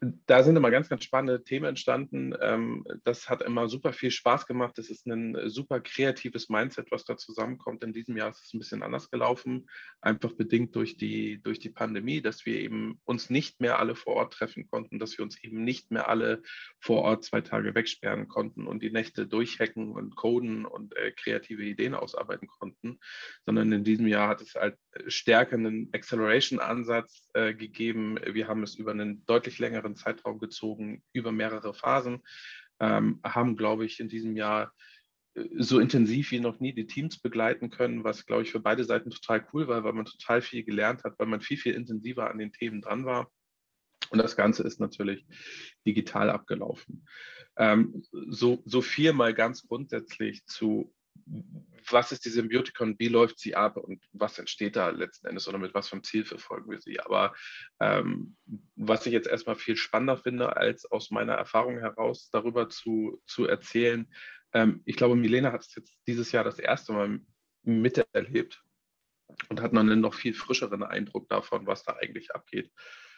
da 0.00 0.42
sind 0.42 0.56
immer 0.56 0.70
ganz, 0.70 0.90
ganz 0.90 1.04
spannende 1.04 1.42
Themen 1.42 1.64
entstanden. 1.64 2.34
Ähm, 2.40 2.84
das 3.04 3.30
hat 3.30 3.40
immer 3.42 3.68
super 3.68 3.94
viel 3.94 4.10
Spaß 4.10 4.46
gemacht. 4.46 4.76
Das 4.76 4.90
ist 4.90 5.06
ein 5.06 5.48
super 5.48 5.80
kreatives 5.80 6.50
Mindset, 6.50 6.90
was 6.90 7.04
da 7.04 7.16
zusammenkommt. 7.16 7.82
In 7.82 7.94
diesem 7.94 8.16
Jahr 8.16 8.28
ist 8.28 8.44
es 8.44 8.52
ein 8.52 8.58
bisschen 8.58 8.82
anders 8.82 9.10
gelaufen, 9.10 9.68
einfach 10.02 10.32
bedingt 10.32 10.76
durch 10.76 10.98
die, 10.98 11.40
durch 11.42 11.60
die 11.60 11.70
Pandemie, 11.70 12.20
dass 12.20 12.44
wir 12.44 12.60
eben 12.60 13.00
uns 13.04 13.30
nicht 13.30 13.60
mehr 13.60 13.78
alle 13.78 13.94
vor 13.94 14.16
Ort 14.16 14.34
treffen 14.34 14.68
konnten, 14.68 14.98
dass 14.98 15.16
wir 15.16 15.24
uns 15.24 15.42
eben 15.42 15.64
nicht 15.64 15.90
mehr 15.90 16.08
alle 16.08 16.42
vor 16.78 17.02
Ort 17.02 17.24
zwei 17.24 17.40
Tage 17.40 17.74
wegsperren 17.74 18.28
konnten 18.28 18.66
und 18.66 18.82
die 18.82 18.90
Nächte 18.90 19.26
durchhacken 19.26 19.92
und 19.92 20.14
coden 20.14 20.66
und 20.66 20.94
äh, 20.96 21.12
kreative 21.12 21.64
Ideen 21.64 21.94
ausarbeiten 21.94 22.48
konnten, 22.48 22.98
sondern 23.46 23.72
in 23.72 23.84
diesem 23.84 24.06
Jahr 24.06 24.28
hat 24.28 24.42
es 24.42 24.54
halt 24.54 24.76
stärker 25.06 25.56
Acceleration-Ansatz 25.92 27.28
äh, 27.32 27.54
gegeben. 27.54 28.18
Wir 28.30 28.48
haben 28.48 28.62
es 28.62 28.74
über 28.74 28.90
einen 28.90 29.24
deutlich 29.26 29.58
längeren 29.58 29.85
Zeitraum 29.94 30.38
gezogen, 30.38 31.02
über 31.12 31.30
mehrere 31.30 31.74
Phasen, 31.74 32.22
ähm, 32.80 33.20
haben, 33.22 33.56
glaube 33.56 33.84
ich, 33.86 34.00
in 34.00 34.08
diesem 34.08 34.36
Jahr 34.36 34.72
äh, 35.34 35.44
so 35.58 35.78
intensiv 35.78 36.30
wie 36.30 36.40
noch 36.40 36.58
nie 36.60 36.72
die 36.72 36.86
Teams 36.86 37.18
begleiten 37.18 37.70
können, 37.70 38.04
was, 38.04 38.26
glaube 38.26 38.42
ich, 38.42 38.50
für 38.50 38.60
beide 38.60 38.84
Seiten 38.84 39.10
total 39.10 39.46
cool 39.52 39.68
war, 39.68 39.84
weil 39.84 39.92
man 39.92 40.06
total 40.06 40.42
viel 40.42 40.64
gelernt 40.64 41.04
hat, 41.04 41.18
weil 41.18 41.26
man 41.26 41.40
viel, 41.40 41.56
viel 41.56 41.74
intensiver 41.74 42.30
an 42.30 42.38
den 42.38 42.52
Themen 42.52 42.80
dran 42.80 43.04
war. 43.04 43.30
Und 44.10 44.18
das 44.18 44.36
Ganze 44.36 44.62
ist 44.62 44.80
natürlich 44.80 45.26
digital 45.86 46.30
abgelaufen. 46.30 47.06
Ähm, 47.56 48.04
so, 48.28 48.62
so 48.64 48.82
viel 48.82 49.12
mal 49.12 49.34
ganz 49.34 49.66
grundsätzlich 49.66 50.44
zu 50.46 50.94
was 51.90 52.12
ist 52.12 52.24
die 52.24 52.30
Symbiotikon, 52.30 52.96
wie 52.98 53.08
läuft 53.08 53.38
sie 53.38 53.54
ab 53.54 53.76
und 53.76 54.04
was 54.12 54.38
entsteht 54.38 54.76
da 54.76 54.90
letzten 54.90 55.28
Endes 55.28 55.46
oder 55.48 55.58
mit 55.58 55.74
was 55.74 55.88
für 55.88 55.94
einem 55.94 56.04
Ziel 56.04 56.24
verfolgen 56.24 56.70
wir 56.70 56.80
sie. 56.80 57.00
Aber 57.00 57.34
ähm, 57.80 58.36
was 58.74 59.06
ich 59.06 59.12
jetzt 59.12 59.28
erstmal 59.28 59.56
viel 59.56 59.76
spannender 59.76 60.16
finde, 60.16 60.56
als 60.56 60.90
aus 60.90 61.10
meiner 61.10 61.34
Erfahrung 61.34 61.78
heraus 61.78 62.30
darüber 62.30 62.68
zu, 62.68 63.22
zu 63.26 63.46
erzählen, 63.46 64.10
ähm, 64.52 64.82
ich 64.84 64.96
glaube, 64.96 65.16
Milena 65.16 65.52
hat 65.52 65.62
es 65.62 65.74
jetzt 65.74 65.96
dieses 66.06 66.32
Jahr 66.32 66.44
das 66.44 66.58
erste 66.58 66.92
Mal 66.92 67.20
miterlebt 67.62 68.62
und 69.48 69.60
hat 69.60 69.72
noch 69.72 69.80
einen 69.80 70.00
noch 70.00 70.14
viel 70.14 70.34
frischeren 70.34 70.82
Eindruck 70.82 71.28
davon, 71.28 71.66
was 71.66 71.82
da 71.82 71.96
eigentlich 72.00 72.34
abgeht. 72.34 72.70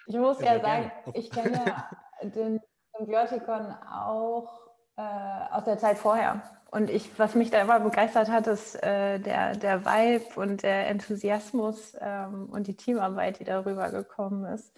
Ich 0.07 0.17
muss 0.17 0.40
ja, 0.40 0.57
ja 0.57 0.61
sagen, 0.61 0.93
ich 1.14 1.31
kenne 1.31 1.85
den 2.23 2.61
Symbiotikon 2.97 3.73
auch 3.90 4.69
äh, 4.99 5.55
aus 5.55 5.64
der 5.64 5.78
Zeit 5.78 5.97
vorher. 5.97 6.43
Und 6.71 6.90
ich, 6.90 7.19
was 7.19 7.35
mich 7.35 7.50
da 7.50 7.62
immer 7.62 7.81
begeistert 7.81 8.28
hat, 8.28 8.47
ist 8.47 8.75
äh, 8.83 9.19
der, 9.19 9.57
der 9.57 9.87
Vibe 9.87 10.40
und 10.40 10.62
der 10.62 10.88
Enthusiasmus 10.88 11.97
ähm, 12.00 12.49
und 12.50 12.67
die 12.67 12.76
Teamarbeit, 12.76 13.38
die 13.38 13.45
darüber 13.45 13.90
gekommen 13.90 14.45
ist. 14.45 14.73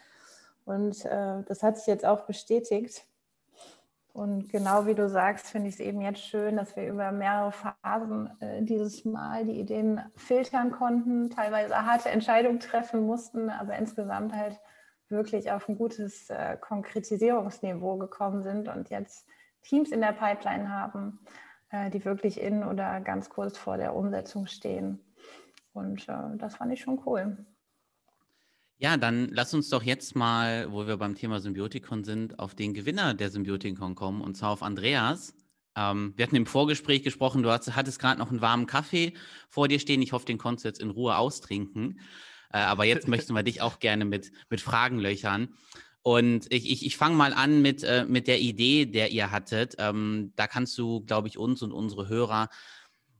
Und 0.64 1.04
äh, 1.04 1.42
das 1.48 1.62
hat 1.62 1.78
sich 1.78 1.86
jetzt 1.86 2.04
auch 2.04 2.26
bestätigt. 2.26 3.04
Und 4.12 4.50
genau 4.50 4.86
wie 4.86 4.94
du 4.94 5.08
sagst, 5.08 5.46
finde 5.46 5.68
ich 5.68 5.74
es 5.74 5.80
eben 5.80 6.00
jetzt 6.00 6.20
schön, 6.20 6.56
dass 6.56 6.76
wir 6.76 6.86
über 6.86 7.10
mehrere 7.12 7.52
Phasen 7.52 8.30
äh, 8.40 8.62
dieses 8.62 9.04
Mal 9.04 9.46
die 9.46 9.58
Ideen 9.58 10.00
filtern 10.16 10.70
konnten, 10.70 11.30
teilweise 11.30 11.74
harte 11.86 12.10
Entscheidungen 12.10 12.60
treffen 12.60 13.06
mussten, 13.06 13.50
aber 13.50 13.76
insgesamt 13.76 14.34
halt 14.34 14.60
wirklich 15.08 15.50
auf 15.50 15.68
ein 15.68 15.78
gutes 15.78 16.30
äh, 16.30 16.56
Konkretisierungsniveau 16.60 17.96
gekommen 17.96 18.42
sind 18.42 18.68
und 18.68 18.90
jetzt 18.90 19.26
Teams 19.62 19.90
in 19.90 20.00
der 20.00 20.12
Pipeline 20.12 20.68
haben, 20.68 21.20
äh, 21.70 21.90
die 21.90 22.04
wirklich 22.04 22.40
in 22.40 22.64
oder 22.64 23.00
ganz 23.00 23.28
kurz 23.28 23.58
vor 23.58 23.76
der 23.76 23.94
Umsetzung 23.94 24.46
stehen. 24.46 25.00
Und 25.72 26.08
äh, 26.08 26.36
das 26.36 26.56
fand 26.56 26.72
ich 26.72 26.80
schon 26.80 27.00
cool. 27.06 27.44
Ja, 28.78 28.96
dann 28.96 29.28
lass 29.28 29.52
uns 29.52 29.68
doch 29.68 29.82
jetzt 29.82 30.16
mal, 30.16 30.72
wo 30.72 30.86
wir 30.86 30.96
beim 30.96 31.14
Thema 31.14 31.40
Symbiotikon 31.40 32.02
sind, 32.02 32.38
auf 32.38 32.54
den 32.54 32.72
Gewinner 32.72 33.12
der 33.12 33.28
Symbiotikon 33.28 33.94
kommen, 33.94 34.22
und 34.22 34.36
zwar 34.36 34.50
auf 34.50 34.62
Andreas. 34.62 35.34
Ähm, 35.76 36.14
wir 36.16 36.26
hatten 36.26 36.36
im 36.36 36.46
Vorgespräch 36.46 37.02
gesprochen, 37.02 37.42
du 37.42 37.50
hast, 37.50 37.76
hattest 37.76 38.00
gerade 38.00 38.18
noch 38.18 38.30
einen 38.30 38.40
warmen 38.40 38.66
Kaffee 38.66 39.12
vor 39.48 39.68
dir 39.68 39.78
stehen. 39.78 40.02
Ich 40.02 40.12
hoffe, 40.12 40.26
den 40.26 40.38
konntest 40.38 40.64
du 40.64 40.68
jetzt 40.68 40.80
in 40.80 40.90
Ruhe 40.90 41.16
austrinken. 41.16 42.00
Äh, 42.52 42.58
aber 42.58 42.84
jetzt 42.84 43.06
möchten 43.06 43.34
wir 43.34 43.42
dich 43.42 43.60
auch 43.60 43.78
gerne 43.78 44.04
mit, 44.04 44.32
mit 44.48 44.60
Fragen 44.60 44.98
löchern. 44.98 45.54
Und 46.02 46.46
ich, 46.52 46.70
ich, 46.70 46.86
ich 46.86 46.96
fange 46.96 47.16
mal 47.16 47.32
an 47.34 47.60
mit, 47.62 47.82
äh, 47.82 48.06
mit 48.08 48.26
der 48.26 48.40
Idee, 48.40 48.86
der 48.86 49.10
ihr 49.10 49.30
hattet. 49.30 49.74
Ähm, 49.78 50.32
da 50.36 50.46
kannst 50.46 50.76
du, 50.78 51.00
glaube 51.04 51.28
ich, 51.28 51.36
uns 51.36 51.62
und 51.62 51.72
unsere 51.72 52.08
Hörer 52.08 52.48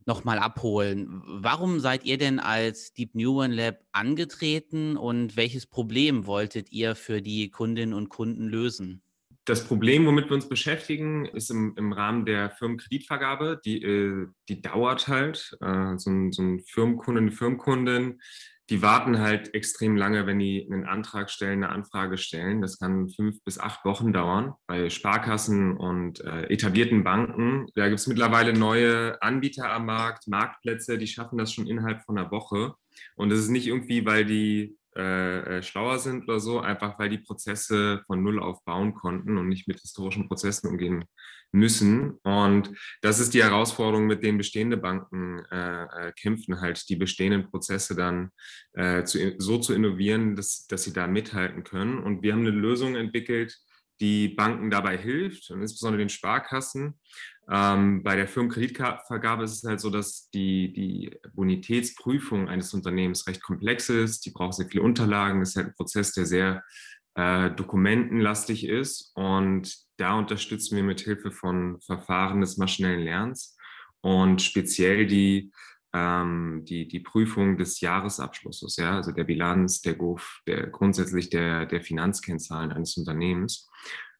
nochmal 0.06 0.38
abholen. 0.38 1.22
Warum 1.26 1.78
seid 1.78 2.04
ihr 2.04 2.16
denn 2.16 2.38
als 2.38 2.94
Deep 2.94 3.14
Neuron 3.14 3.52
Lab 3.52 3.78
angetreten 3.92 4.96
und 4.96 5.36
welches 5.36 5.66
Problem 5.66 6.26
wolltet 6.26 6.72
ihr 6.72 6.94
für 6.94 7.20
die 7.20 7.50
Kundinnen 7.50 7.94
und 7.94 8.08
Kunden 8.08 8.48
lösen? 8.48 9.02
Das 9.44 9.64
Problem, 9.64 10.06
womit 10.06 10.26
wir 10.26 10.34
uns 10.34 10.48
beschäftigen, 10.48 11.26
ist 11.26 11.50
im, 11.50 11.74
im 11.76 11.92
Rahmen 11.92 12.24
der 12.24 12.50
Firmenkreditvergabe. 12.50 13.60
Die, 13.64 13.82
äh, 13.82 14.26
die 14.48 14.62
dauert 14.62 15.08
halt. 15.08 15.56
Äh, 15.60 15.96
so, 15.96 16.10
ein, 16.10 16.32
so 16.32 16.42
ein 16.42 16.60
Firmenkunde, 16.60 17.20
eine 17.20 17.32
Firmenkundin 17.32 18.20
die 18.70 18.82
warten 18.82 19.18
halt 19.18 19.52
extrem 19.52 19.96
lange, 19.96 20.26
wenn 20.26 20.38
die 20.38 20.66
einen 20.70 20.84
Antrag 20.84 21.28
stellen, 21.28 21.64
eine 21.64 21.72
Anfrage 21.72 22.16
stellen. 22.16 22.62
Das 22.62 22.78
kann 22.78 23.08
fünf 23.08 23.42
bis 23.44 23.58
acht 23.58 23.84
Wochen 23.84 24.12
dauern. 24.12 24.54
Bei 24.68 24.88
Sparkassen 24.88 25.76
und 25.76 26.20
äh, 26.20 26.44
etablierten 26.44 27.02
Banken, 27.02 27.66
da 27.74 27.88
gibt 27.88 27.98
es 27.98 28.06
mittlerweile 28.06 28.52
neue 28.52 29.20
Anbieter 29.20 29.70
am 29.70 29.86
Markt, 29.86 30.28
Marktplätze, 30.28 30.98
die 30.98 31.08
schaffen 31.08 31.36
das 31.36 31.52
schon 31.52 31.66
innerhalb 31.66 32.04
von 32.04 32.16
einer 32.16 32.30
Woche. 32.30 32.74
Und 33.16 33.30
das 33.30 33.40
ist 33.40 33.48
nicht 33.48 33.66
irgendwie, 33.66 34.06
weil 34.06 34.24
die 34.24 34.76
äh, 34.96 35.58
äh, 35.58 35.62
schlauer 35.62 35.98
sind 35.98 36.24
oder 36.24 36.40
so, 36.40 36.60
einfach 36.60 36.98
weil 36.98 37.08
die 37.08 37.18
Prozesse 37.18 38.02
von 38.06 38.22
Null 38.22 38.40
auf 38.40 38.64
bauen 38.64 38.94
konnten 38.94 39.38
und 39.38 39.48
nicht 39.48 39.68
mit 39.68 39.80
historischen 39.80 40.26
Prozessen 40.26 40.68
umgehen 40.68 41.04
müssen. 41.52 42.18
Und 42.22 42.70
das 43.00 43.20
ist 43.20 43.34
die 43.34 43.42
Herausforderung, 43.42 44.06
mit 44.06 44.22
denen 44.22 44.38
bestehende 44.38 44.76
Banken 44.76 45.44
äh, 45.50 45.84
äh 45.84 46.12
kämpfen, 46.12 46.60
halt 46.60 46.88
die 46.88 46.96
bestehenden 46.96 47.50
Prozesse 47.50 47.94
dann 47.94 48.30
äh, 48.72 49.04
zu, 49.04 49.34
so 49.38 49.58
zu 49.58 49.74
innovieren, 49.74 50.36
dass, 50.36 50.66
dass 50.66 50.84
sie 50.84 50.92
da 50.92 51.06
mithalten 51.06 51.64
können. 51.64 51.98
Und 51.98 52.22
wir 52.22 52.32
haben 52.32 52.40
eine 52.40 52.50
Lösung 52.50 52.96
entwickelt, 52.96 53.56
die 54.00 54.28
Banken 54.28 54.70
dabei 54.70 54.96
hilft 54.96 55.50
und 55.50 55.60
insbesondere 55.60 55.98
den 55.98 56.08
Sparkassen. 56.08 56.98
Ähm, 57.50 58.02
bei 58.02 58.14
der 58.14 58.28
Firmenkreditvergabe 58.28 59.44
ist 59.44 59.56
es 59.56 59.64
halt 59.64 59.80
so, 59.80 59.90
dass 59.90 60.30
die, 60.30 60.72
die 60.72 61.18
Bonitätsprüfung 61.34 62.48
eines 62.48 62.72
Unternehmens 62.74 63.26
recht 63.26 63.42
komplex 63.42 63.88
ist. 63.88 64.24
Die 64.24 64.30
braucht 64.30 64.54
sehr 64.54 64.66
viele 64.66 64.84
Unterlagen. 64.84 65.40
Das 65.40 65.50
ist 65.50 65.56
halt 65.56 65.68
ein 65.68 65.74
Prozess, 65.74 66.12
der 66.12 66.26
sehr 66.26 66.62
äh, 67.16 67.50
dokumentenlastig 67.50 68.66
ist. 68.66 69.10
Und 69.14 69.76
da 69.96 70.14
unterstützen 70.14 70.76
wir 70.76 70.84
mit 70.84 71.00
Hilfe 71.00 71.32
von 71.32 71.80
Verfahren 71.80 72.40
des 72.40 72.56
maschinellen 72.56 73.02
Lernens 73.02 73.56
und 74.00 74.40
speziell 74.42 75.06
die 75.06 75.50
ähm, 75.92 76.64
die, 76.68 76.86
die 76.86 77.00
Prüfung 77.00 77.56
des 77.56 77.80
Jahresabschlusses, 77.80 78.76
ja, 78.76 78.96
also 78.96 79.12
der 79.12 79.24
Bilanz, 79.24 79.80
der 79.80 79.94
GOF, 79.94 80.40
der 80.46 80.68
grundsätzlich 80.68 81.30
der, 81.30 81.66
der 81.66 81.80
Finanzkennzahlen 81.80 82.72
eines 82.72 82.96
Unternehmens. 82.96 83.68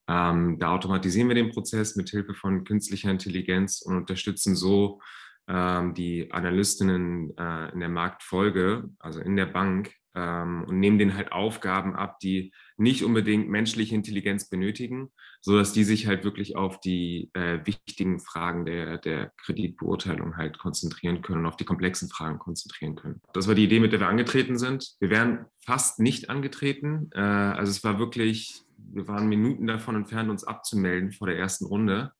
Ähm, 0.08 0.58
da 0.58 0.72
automatisieren 0.72 1.28
wir 1.28 1.34
den 1.34 1.50
Prozess 1.50 1.96
mit 1.96 2.10
Hilfe 2.10 2.34
von 2.34 2.64
künstlicher 2.64 3.10
Intelligenz 3.10 3.82
und 3.82 3.96
unterstützen 3.96 4.56
so 4.56 5.00
ähm, 5.48 5.94
die 5.94 6.30
Analystinnen 6.32 7.36
äh, 7.36 7.72
in 7.72 7.80
der 7.80 7.88
Marktfolge, 7.88 8.88
also 8.98 9.20
in 9.20 9.36
der 9.36 9.46
Bank, 9.46 9.92
ähm, 10.14 10.64
und 10.66 10.80
nehmen 10.80 10.98
denen 10.98 11.14
halt 11.14 11.32
Aufgaben 11.32 11.94
ab, 11.94 12.18
die 12.20 12.52
nicht 12.76 13.04
unbedingt 13.04 13.48
menschliche 13.48 13.94
Intelligenz 13.94 14.48
benötigen, 14.48 15.10
sodass 15.40 15.72
die 15.72 15.84
sich 15.84 16.06
halt 16.06 16.24
wirklich 16.24 16.56
auf 16.56 16.80
die 16.80 17.30
äh, 17.34 17.58
wichtigen 17.64 18.18
Fragen 18.20 18.64
der, 18.64 18.98
der 18.98 19.32
Kreditbeurteilung 19.36 20.36
halt 20.36 20.58
konzentrieren 20.58 21.22
können 21.22 21.40
und 21.40 21.46
auf 21.46 21.56
die 21.56 21.64
komplexen 21.64 22.08
Fragen 22.08 22.38
konzentrieren 22.38 22.96
können. 22.96 23.20
Das 23.32 23.46
war 23.46 23.54
die 23.54 23.64
Idee, 23.64 23.80
mit 23.80 23.92
der 23.92 24.00
wir 24.00 24.08
angetreten 24.08 24.58
sind. 24.58 24.94
Wir 24.98 25.10
wären 25.10 25.46
fast 25.64 26.00
nicht 26.00 26.30
angetreten. 26.30 27.10
Äh, 27.14 27.20
also 27.20 27.70
es 27.70 27.84
war 27.84 27.98
wirklich, 27.98 28.62
wir 28.92 29.08
waren 29.08 29.28
Minuten 29.28 29.66
davon 29.66 29.96
entfernt, 29.96 30.30
uns 30.30 30.44
abzumelden 30.44 31.12
vor 31.12 31.28
der 31.28 31.38
ersten 31.38 31.66
Runde 31.66 32.12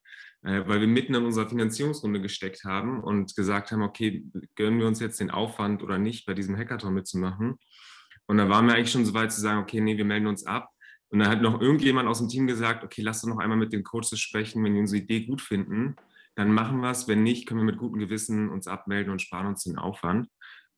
äh, 0.43 0.63
weil 0.67 0.81
wir 0.81 0.87
mitten 0.87 1.15
in 1.15 1.25
unserer 1.25 1.49
Finanzierungsrunde 1.49 2.21
gesteckt 2.21 2.65
haben 2.65 3.03
und 3.03 3.37
gesagt 3.37 3.73
haben, 3.73 3.83
okay, 3.83 4.25
gönnen 4.55 4.79
wir 4.79 4.87
uns 4.87 5.01
jetzt 5.01 5.21
den 5.21 5.31
Aufwand 5.31 5.83
oder 5.83 5.99
nicht, 5.99 6.27
bei 6.27 6.35
diesem 6.35 6.57
Hackathon 6.57 6.95
mitzumachen. 6.95 7.59
Und 8.27 8.39
da 8.39 8.49
waren 8.49 8.67
wir 8.67 8.75
eigentlich 8.75 8.93
schon 8.93 9.05
so 9.05 9.13
weit 9.13 9.33
zu 9.33 9.41
sagen, 9.41 9.61
okay, 9.61 9.81
nee, 9.81 9.97
wir 9.97 10.05
melden 10.05 10.29
uns 10.29 10.47
ab. 10.47 10.71
Und 11.11 11.19
dann 11.19 11.29
hat 11.29 11.43
noch 11.43 11.61
irgendjemand 11.61 12.09
aus 12.09 12.19
dem 12.19 12.29
Team 12.29 12.47
gesagt, 12.47 12.85
okay, 12.85 13.03
lass 13.03 13.21
doch 13.21 13.29
noch 13.29 13.39
einmal 13.39 13.59
mit 13.59 13.73
den 13.73 13.83
Coaches 13.83 14.19
sprechen, 14.21 14.65
wenn 14.65 14.75
die 14.75 14.81
unsere 14.81 15.03
Idee 15.03 15.27
gut 15.27 15.43
finden, 15.43 15.97
dann 16.37 16.53
machen 16.53 16.81
wir 16.81 16.91
es. 16.91 17.09
Wenn 17.09 17.23
nicht, 17.23 17.47
können 17.47 17.61
wir 17.61 17.65
mit 17.65 17.79
gutem 17.79 17.99
Gewissen 17.99 18.49
uns 18.49 18.69
abmelden 18.69 19.13
und 19.13 19.21
sparen 19.21 19.49
uns 19.49 19.65
den 19.65 19.77
Aufwand. 19.77 20.29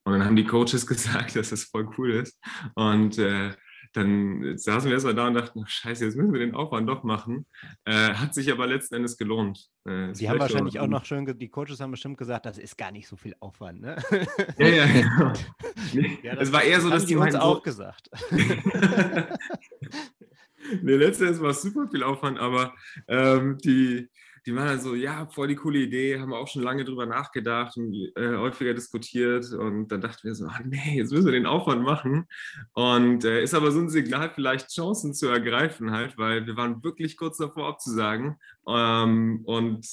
Und 0.03 0.13
dann 0.13 0.25
haben 0.25 0.35
die 0.35 0.45
Coaches 0.45 0.87
gesagt, 0.87 1.35
dass 1.35 1.51
das 1.51 1.65
voll 1.65 1.87
cool 1.97 2.11
ist. 2.11 2.37
Und 2.75 3.17
äh, 3.17 3.53
dann 3.93 4.57
saßen 4.57 4.89
wir 4.89 4.95
erstmal 4.95 5.13
da 5.13 5.27
und 5.27 5.35
dachten, 5.35 5.63
scheiße, 5.65 6.03
jetzt 6.03 6.15
müssen 6.15 6.33
wir 6.33 6.39
den 6.39 6.55
Aufwand 6.55 6.89
doch 6.89 7.03
machen. 7.03 7.45
Äh, 7.85 8.13
hat 8.13 8.33
sich 8.33 8.51
aber 8.51 8.65
letzten 8.65 8.95
Endes 8.95 9.17
gelohnt. 9.17 9.69
Äh, 9.85 10.11
die 10.13 10.29
haben 10.29 10.39
wahrscheinlich 10.39 10.79
auch 10.79 10.87
noch 10.87 11.05
schön, 11.05 11.25
die 11.37 11.49
Coaches 11.49 11.79
haben 11.79 11.91
bestimmt 11.91 12.17
gesagt, 12.17 12.47
das 12.47 12.57
ist 12.57 12.75
gar 12.77 12.91
nicht 12.91 13.07
so 13.07 13.15
viel 13.15 13.35
Aufwand, 13.39 13.81
ne? 13.81 13.95
Ja, 14.57 14.67
ja, 14.67 14.85
genau. 14.87 15.33
ja. 16.23 16.33
es 16.33 16.51
war 16.51 16.63
eher 16.63 16.81
so, 16.81 16.89
dass 16.89 17.05
die, 17.05 17.13
die 17.13 17.15
uns 17.17 17.35
auch 17.35 17.61
gesagt. 17.61 18.09
nee, 20.81 20.95
letztes 20.95 21.39
war 21.39 21.53
super 21.53 21.87
viel 21.87 22.01
Aufwand, 22.03 22.39
aber 22.39 22.73
ähm, 23.07 23.59
die, 23.63 24.09
die 24.45 24.55
waren 24.55 24.67
dann 24.67 24.81
so, 24.81 24.95
ja, 24.95 25.25
voll 25.27 25.47
die 25.47 25.55
coole 25.55 25.79
Idee, 25.79 26.19
haben 26.19 26.29
wir 26.29 26.37
auch 26.37 26.47
schon 26.47 26.63
lange 26.63 26.83
drüber 26.83 27.05
nachgedacht 27.05 27.77
und 27.77 27.93
äh, 28.15 28.35
häufiger 28.35 28.73
diskutiert. 28.73 29.51
Und 29.53 29.87
dann 29.89 30.01
dachten 30.01 30.27
wir 30.27 30.35
so, 30.35 30.47
ach 30.49 30.61
nee, 30.65 30.97
jetzt 30.97 31.11
müssen 31.11 31.25
wir 31.25 31.31
den 31.31 31.45
Aufwand 31.45 31.83
machen. 31.83 32.27
Und 32.73 33.23
äh, 33.25 33.43
ist 33.43 33.53
aber 33.53 33.71
so 33.71 33.79
ein 33.79 33.89
Signal, 33.89 34.31
vielleicht 34.33 34.69
Chancen 34.69 35.13
zu 35.13 35.27
ergreifen 35.27 35.91
halt, 35.91 36.17
weil 36.17 36.45
wir 36.45 36.57
waren 36.57 36.83
wirklich 36.83 37.17
kurz 37.17 37.37
davor 37.37 37.67
abzusagen. 37.69 38.37
Ähm, 38.67 39.41
und 39.45 39.87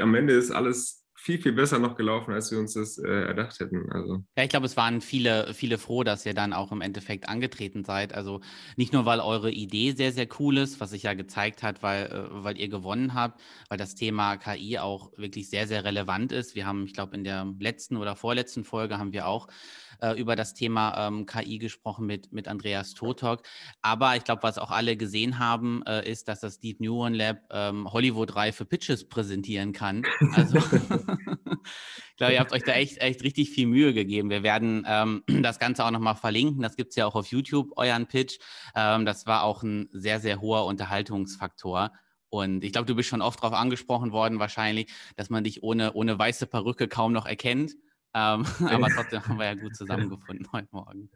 am 0.00 0.14
Ende 0.14 0.34
ist 0.34 0.50
alles 0.50 1.05
viel, 1.18 1.40
viel 1.40 1.52
besser 1.52 1.78
noch 1.78 1.96
gelaufen, 1.96 2.32
als 2.32 2.52
wir 2.52 2.58
uns 2.58 2.74
das 2.74 2.98
äh, 2.98 3.08
erdacht 3.08 3.58
hätten. 3.58 3.90
Also. 3.90 4.22
Ja, 4.36 4.44
ich 4.44 4.50
glaube, 4.50 4.66
es 4.66 4.76
waren 4.76 5.00
viele, 5.00 5.54
viele 5.54 5.78
froh, 5.78 6.04
dass 6.04 6.26
ihr 6.26 6.34
dann 6.34 6.52
auch 6.52 6.70
im 6.72 6.82
Endeffekt 6.82 7.28
angetreten 7.28 7.84
seid. 7.84 8.14
Also 8.14 8.40
nicht 8.76 8.92
nur, 8.92 9.06
weil 9.06 9.20
eure 9.20 9.50
Idee 9.50 9.92
sehr, 9.92 10.12
sehr 10.12 10.28
cool 10.38 10.58
ist, 10.58 10.78
was 10.78 10.90
sich 10.90 11.04
ja 11.04 11.14
gezeigt 11.14 11.62
hat, 11.62 11.82
weil, 11.82 12.06
äh, 12.06 12.44
weil 12.44 12.58
ihr 12.58 12.68
gewonnen 12.68 13.14
habt, 13.14 13.40
weil 13.68 13.78
das 13.78 13.94
Thema 13.94 14.36
KI 14.36 14.78
auch 14.78 15.10
wirklich 15.16 15.48
sehr, 15.48 15.66
sehr 15.66 15.84
relevant 15.84 16.32
ist. 16.32 16.54
Wir 16.54 16.66
haben, 16.66 16.84
ich 16.84 16.92
glaube, 16.92 17.16
in 17.16 17.24
der 17.24 17.46
letzten 17.58 17.96
oder 17.96 18.14
vorletzten 18.14 18.64
Folge 18.64 18.98
haben 18.98 19.12
wir 19.12 19.26
auch 19.26 19.48
äh, 20.00 20.18
über 20.20 20.36
das 20.36 20.54
Thema 20.54 21.08
ähm, 21.08 21.26
KI 21.26 21.58
gesprochen 21.58 22.06
mit, 22.06 22.32
mit 22.32 22.46
Andreas 22.46 22.94
Totok. 22.94 23.42
Aber 23.82 24.16
ich 24.16 24.24
glaube, 24.24 24.42
was 24.42 24.58
auch 24.58 24.70
alle 24.70 24.96
gesehen 24.96 25.38
haben, 25.38 25.82
äh, 25.86 26.08
ist, 26.08 26.28
dass 26.28 26.40
das 26.40 26.60
Deep 26.60 26.80
Neuron 26.80 27.14
Lab 27.14 27.38
ähm, 27.50 27.90
Hollywood-reife 27.90 28.64
Pitches 28.64 29.08
präsentieren 29.08 29.72
kann. 29.72 30.04
Also 30.34 30.58
ich 31.06 32.16
glaube, 32.16 32.32
ihr 32.32 32.40
habt 32.40 32.52
euch 32.52 32.62
da 32.64 32.72
echt, 32.72 32.98
echt 32.98 33.22
richtig 33.22 33.50
viel 33.50 33.66
Mühe 33.66 33.92
gegeben. 33.94 34.30
Wir 34.30 34.42
werden 34.42 34.84
ähm, 34.88 35.22
das 35.42 35.58
Ganze 35.58 35.84
auch 35.84 35.90
nochmal 35.90 36.16
verlinken. 36.16 36.62
Das 36.62 36.76
gibt 36.76 36.90
es 36.90 36.96
ja 36.96 37.06
auch 37.06 37.14
auf 37.14 37.26
YouTube, 37.26 37.72
euren 37.76 38.06
Pitch. 38.06 38.38
Ähm, 38.74 39.04
das 39.04 39.26
war 39.26 39.42
auch 39.42 39.62
ein 39.62 39.88
sehr, 39.92 40.20
sehr 40.20 40.40
hoher 40.40 40.66
Unterhaltungsfaktor. 40.66 41.92
Und 42.28 42.64
ich 42.64 42.72
glaube, 42.72 42.86
du 42.86 42.94
bist 42.94 43.08
schon 43.08 43.22
oft 43.22 43.42
darauf 43.42 43.56
angesprochen 43.56 44.12
worden, 44.12 44.38
wahrscheinlich, 44.38 44.92
dass 45.16 45.30
man 45.30 45.44
dich 45.44 45.62
ohne, 45.62 45.92
ohne 45.92 46.18
weiße 46.18 46.46
Perücke 46.46 46.88
kaum 46.88 47.12
noch 47.12 47.26
erkennt. 47.26 47.74
Ähm, 48.14 48.44
aber 48.68 48.88
trotzdem 48.88 49.26
haben 49.26 49.38
wir 49.38 49.46
ja 49.46 49.54
gut 49.54 49.76
zusammengefunden 49.76 50.46
heute 50.52 50.68
Morgen. 50.72 51.10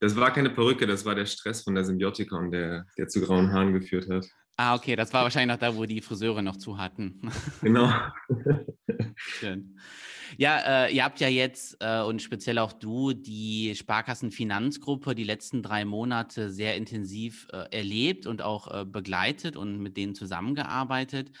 Das 0.00 0.16
war 0.16 0.32
keine 0.32 0.50
Perücke, 0.50 0.86
das 0.86 1.04
war 1.04 1.14
der 1.14 1.26
Stress 1.26 1.62
von 1.62 1.76
der 1.76 1.84
Symbiotikon, 1.84 2.50
der, 2.50 2.86
der 2.98 3.06
zu 3.06 3.20
grauen 3.20 3.52
Haaren 3.52 3.72
geführt 3.72 4.10
hat. 4.10 4.26
Ah, 4.64 4.76
okay, 4.76 4.94
das 4.94 5.12
war 5.12 5.24
wahrscheinlich 5.24 5.52
noch 5.52 5.60
da, 5.60 5.76
wo 5.76 5.86
die 5.86 6.00
Friseure 6.00 6.40
noch 6.40 6.56
zu 6.56 6.78
hatten. 6.78 7.20
Genau. 7.62 7.92
Schön. 9.16 9.76
Ja, 10.36 10.84
äh, 10.86 10.94
ihr 10.94 11.02
habt 11.02 11.18
ja 11.18 11.26
jetzt 11.26 11.78
äh, 11.80 12.02
und 12.02 12.22
speziell 12.22 12.58
auch 12.58 12.72
du 12.72 13.12
die 13.12 13.74
Sparkassenfinanzgruppe 13.74 15.16
die 15.16 15.24
letzten 15.24 15.64
drei 15.64 15.84
Monate 15.84 16.52
sehr 16.52 16.76
intensiv 16.76 17.48
äh, 17.52 17.76
erlebt 17.76 18.28
und 18.28 18.40
auch 18.40 18.72
äh, 18.72 18.84
begleitet 18.84 19.56
und 19.56 19.78
mit 19.78 19.96
denen 19.96 20.14
zusammengearbeitet. 20.14 21.32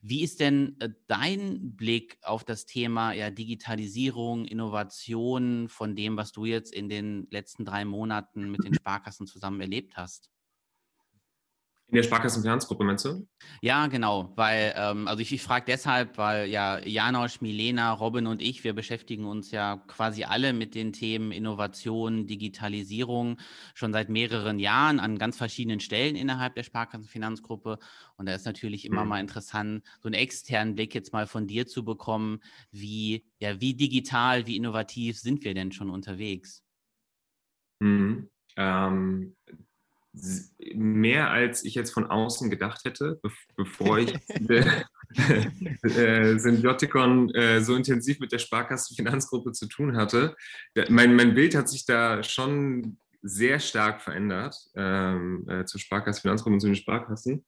Wie 0.00 0.22
ist 0.22 0.38
denn 0.38 0.76
äh, 0.78 0.90
dein 1.08 1.74
Blick 1.74 2.18
auf 2.22 2.44
das 2.44 2.64
Thema 2.64 3.12
ja, 3.12 3.30
Digitalisierung, 3.30 4.44
Innovation 4.44 5.68
von 5.68 5.96
dem, 5.96 6.16
was 6.16 6.30
du 6.30 6.44
jetzt 6.44 6.72
in 6.72 6.88
den 6.88 7.26
letzten 7.32 7.64
drei 7.64 7.84
Monaten 7.84 8.52
mit 8.52 8.62
den 8.62 8.74
Sparkassen 8.74 9.26
zusammen 9.26 9.60
erlebt 9.60 9.96
hast? 9.96 10.30
In 11.90 11.96
der 11.96 12.02
Sparkassenfinanzgruppe, 12.02 12.84
meinst 12.84 13.06
du? 13.06 13.26
Ja, 13.62 13.86
genau, 13.86 14.34
weil, 14.36 14.74
ähm, 14.76 15.08
also 15.08 15.22
ich, 15.22 15.32
ich 15.32 15.42
frage 15.42 15.64
deshalb, 15.66 16.18
weil 16.18 16.46
ja 16.46 16.78
Janosch, 16.84 17.40
Milena, 17.40 17.94
Robin 17.94 18.26
und 18.26 18.42
ich, 18.42 18.62
wir 18.62 18.74
beschäftigen 18.74 19.24
uns 19.24 19.52
ja 19.52 19.78
quasi 19.86 20.24
alle 20.24 20.52
mit 20.52 20.74
den 20.74 20.92
Themen 20.92 21.32
Innovation, 21.32 22.26
Digitalisierung 22.26 23.38
schon 23.72 23.94
seit 23.94 24.10
mehreren 24.10 24.58
Jahren 24.58 25.00
an 25.00 25.16
ganz 25.16 25.38
verschiedenen 25.38 25.80
Stellen 25.80 26.14
innerhalb 26.14 26.54
der 26.56 26.62
Sparkassenfinanzgruppe. 26.62 27.78
Und 28.18 28.26
da 28.26 28.34
ist 28.34 28.44
natürlich 28.44 28.84
immer 28.84 29.04
mhm. 29.04 29.08
mal 29.08 29.20
interessant, 29.20 29.82
so 30.02 30.08
einen 30.08 30.14
externen 30.14 30.74
Blick 30.74 30.94
jetzt 30.94 31.14
mal 31.14 31.26
von 31.26 31.46
dir 31.46 31.66
zu 31.66 31.86
bekommen, 31.86 32.40
wie, 32.70 33.24
ja, 33.38 33.62
wie 33.62 33.72
digital, 33.72 34.46
wie 34.46 34.56
innovativ 34.56 35.18
sind 35.18 35.42
wir 35.42 35.54
denn 35.54 35.72
schon 35.72 35.88
unterwegs? 35.88 36.62
Mhm. 37.80 38.28
Ähm, 38.56 39.36
mehr 40.74 41.30
als 41.30 41.64
ich 41.64 41.74
jetzt 41.74 41.90
von 41.90 42.06
außen 42.06 42.50
gedacht 42.50 42.84
hätte, 42.84 43.20
bevor 43.56 43.98
ich 43.98 44.14
äh, 45.82 46.38
Symbiotikon 46.38 47.34
äh, 47.34 47.60
so 47.60 47.74
intensiv 47.74 48.20
mit 48.20 48.32
der 48.32 48.38
Sparkassenfinanzgruppe 48.38 49.52
zu 49.52 49.66
tun 49.66 49.96
hatte. 49.96 50.36
Mein, 50.88 51.16
mein 51.16 51.34
Bild 51.34 51.54
hat 51.54 51.68
sich 51.68 51.86
da 51.86 52.22
schon 52.22 52.98
sehr 53.22 53.58
stark 53.58 54.02
verändert 54.02 54.56
ähm, 54.76 55.46
äh, 55.48 55.64
zur 55.64 55.80
Sparkassenfinanzgruppe 55.80 56.54
und 56.54 56.60
zu 56.60 56.66
den 56.68 56.76
Sparkassen. 56.76 57.44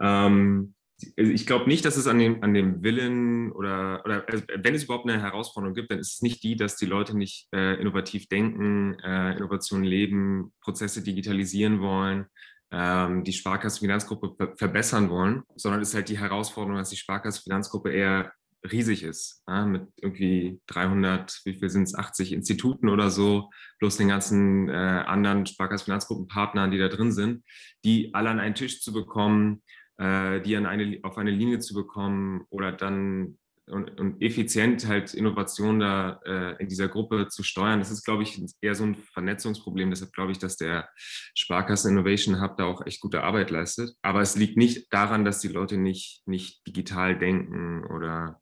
Ähm, 0.00 0.74
also 1.16 1.30
ich 1.30 1.46
glaube 1.46 1.68
nicht, 1.68 1.84
dass 1.84 1.96
es 1.96 2.06
an 2.06 2.18
dem, 2.18 2.42
an 2.42 2.54
dem 2.54 2.82
Willen 2.82 3.52
oder, 3.52 4.02
oder 4.04 4.24
also 4.28 4.44
wenn 4.54 4.74
es 4.74 4.84
überhaupt 4.84 5.08
eine 5.08 5.20
Herausforderung 5.20 5.74
gibt, 5.74 5.90
dann 5.90 5.98
ist 5.98 6.14
es 6.14 6.22
nicht 6.22 6.42
die, 6.42 6.56
dass 6.56 6.76
die 6.76 6.86
Leute 6.86 7.16
nicht 7.16 7.48
äh, 7.54 7.80
innovativ 7.80 8.28
denken, 8.28 8.98
äh, 9.00 9.36
Innovation 9.36 9.84
leben, 9.84 10.52
Prozesse 10.60 11.02
digitalisieren 11.02 11.80
wollen, 11.80 12.26
ähm, 12.70 13.24
die 13.24 13.32
Sparkassenfinanzgruppe 13.32 14.34
ver 14.36 14.56
verbessern 14.56 15.10
wollen, 15.10 15.42
sondern 15.56 15.80
es 15.80 15.90
ist 15.90 15.94
halt 15.94 16.08
die 16.08 16.18
Herausforderung, 16.18 16.78
dass 16.78 16.90
die 16.90 16.96
Sparkassenfinanzgruppe 16.96 17.90
eher 17.90 18.32
riesig 18.70 19.02
ist, 19.02 19.42
ja, 19.48 19.64
mit 19.64 19.88
irgendwie 19.96 20.60
300, 20.66 21.40
wie 21.44 21.54
viel 21.54 21.70
sind 21.70 21.84
es, 21.84 21.94
80 21.94 22.32
Instituten 22.32 22.88
oder 22.88 23.10
so, 23.10 23.50
plus 23.78 23.96
den 23.96 24.08
ganzen 24.08 24.68
äh, 24.68 24.72
anderen 24.72 25.46
Sparkassenfinanzgruppenpartnern, 25.46 26.70
die 26.70 26.78
da 26.78 26.88
drin 26.88 27.12
sind, 27.12 27.44
die 27.84 28.12
alle 28.14 28.30
an 28.30 28.40
einen 28.40 28.54
Tisch 28.54 28.82
zu 28.82 28.92
bekommen, 28.92 29.62
äh, 30.00 30.40
die 30.40 30.56
an 30.56 30.66
eine, 30.66 30.98
auf 31.02 31.18
eine 31.18 31.30
Linie 31.30 31.58
zu 31.58 31.74
bekommen 31.74 32.46
oder 32.48 32.72
dann 32.72 33.36
und, 33.66 34.00
und 34.00 34.20
effizient 34.20 34.88
halt 34.88 35.14
Innovation 35.14 35.78
da 35.78 36.20
äh, 36.24 36.60
in 36.60 36.68
dieser 36.68 36.88
Gruppe 36.88 37.28
zu 37.28 37.44
steuern. 37.44 37.78
Das 37.78 37.92
ist, 37.92 38.04
glaube 38.04 38.24
ich, 38.24 38.42
eher 38.60 38.74
so 38.74 38.82
ein 38.82 38.96
Vernetzungsproblem. 38.96 39.90
Deshalb 39.90 40.12
glaube 40.12 40.32
ich, 40.32 40.38
dass 40.38 40.56
der 40.56 40.88
Sparkassen 41.34 41.92
Innovation 41.92 42.40
Hub 42.40 42.56
da 42.56 42.64
auch 42.64 42.84
echt 42.84 43.00
gute 43.00 43.22
Arbeit 43.22 43.50
leistet. 43.50 43.94
Aber 44.02 44.22
es 44.22 44.34
liegt 44.34 44.56
nicht 44.56 44.92
daran, 44.92 45.24
dass 45.24 45.38
die 45.38 45.48
Leute 45.48 45.76
nicht, 45.76 46.22
nicht 46.26 46.66
digital 46.66 47.16
denken 47.16 47.84
oder 47.84 48.40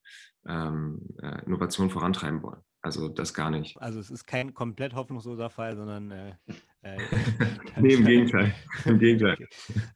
ähm, 0.49 1.01
äh, 1.21 1.45
Innovation 1.45 1.91
vorantreiben 1.91 2.43
wollen. 2.43 2.63
Also 2.81 3.09
das 3.09 3.35
gar 3.35 3.51
nicht. 3.51 3.77
Also 3.83 3.99
es 3.99 4.11
ist 4.11 4.27
kein 4.27 4.55
komplett 4.55 4.95
hoffnungsloser 4.95 5.51
Fall, 5.51 5.77
sondern 5.77 6.11
äh, 6.11 6.35
äh, 6.83 6.97
nee, 7.81 7.95
im 7.95 8.05
Gegenteil. 8.05 8.55
Im 8.85 8.99
Gegenteil. 8.99 9.33
Okay, 9.33 9.49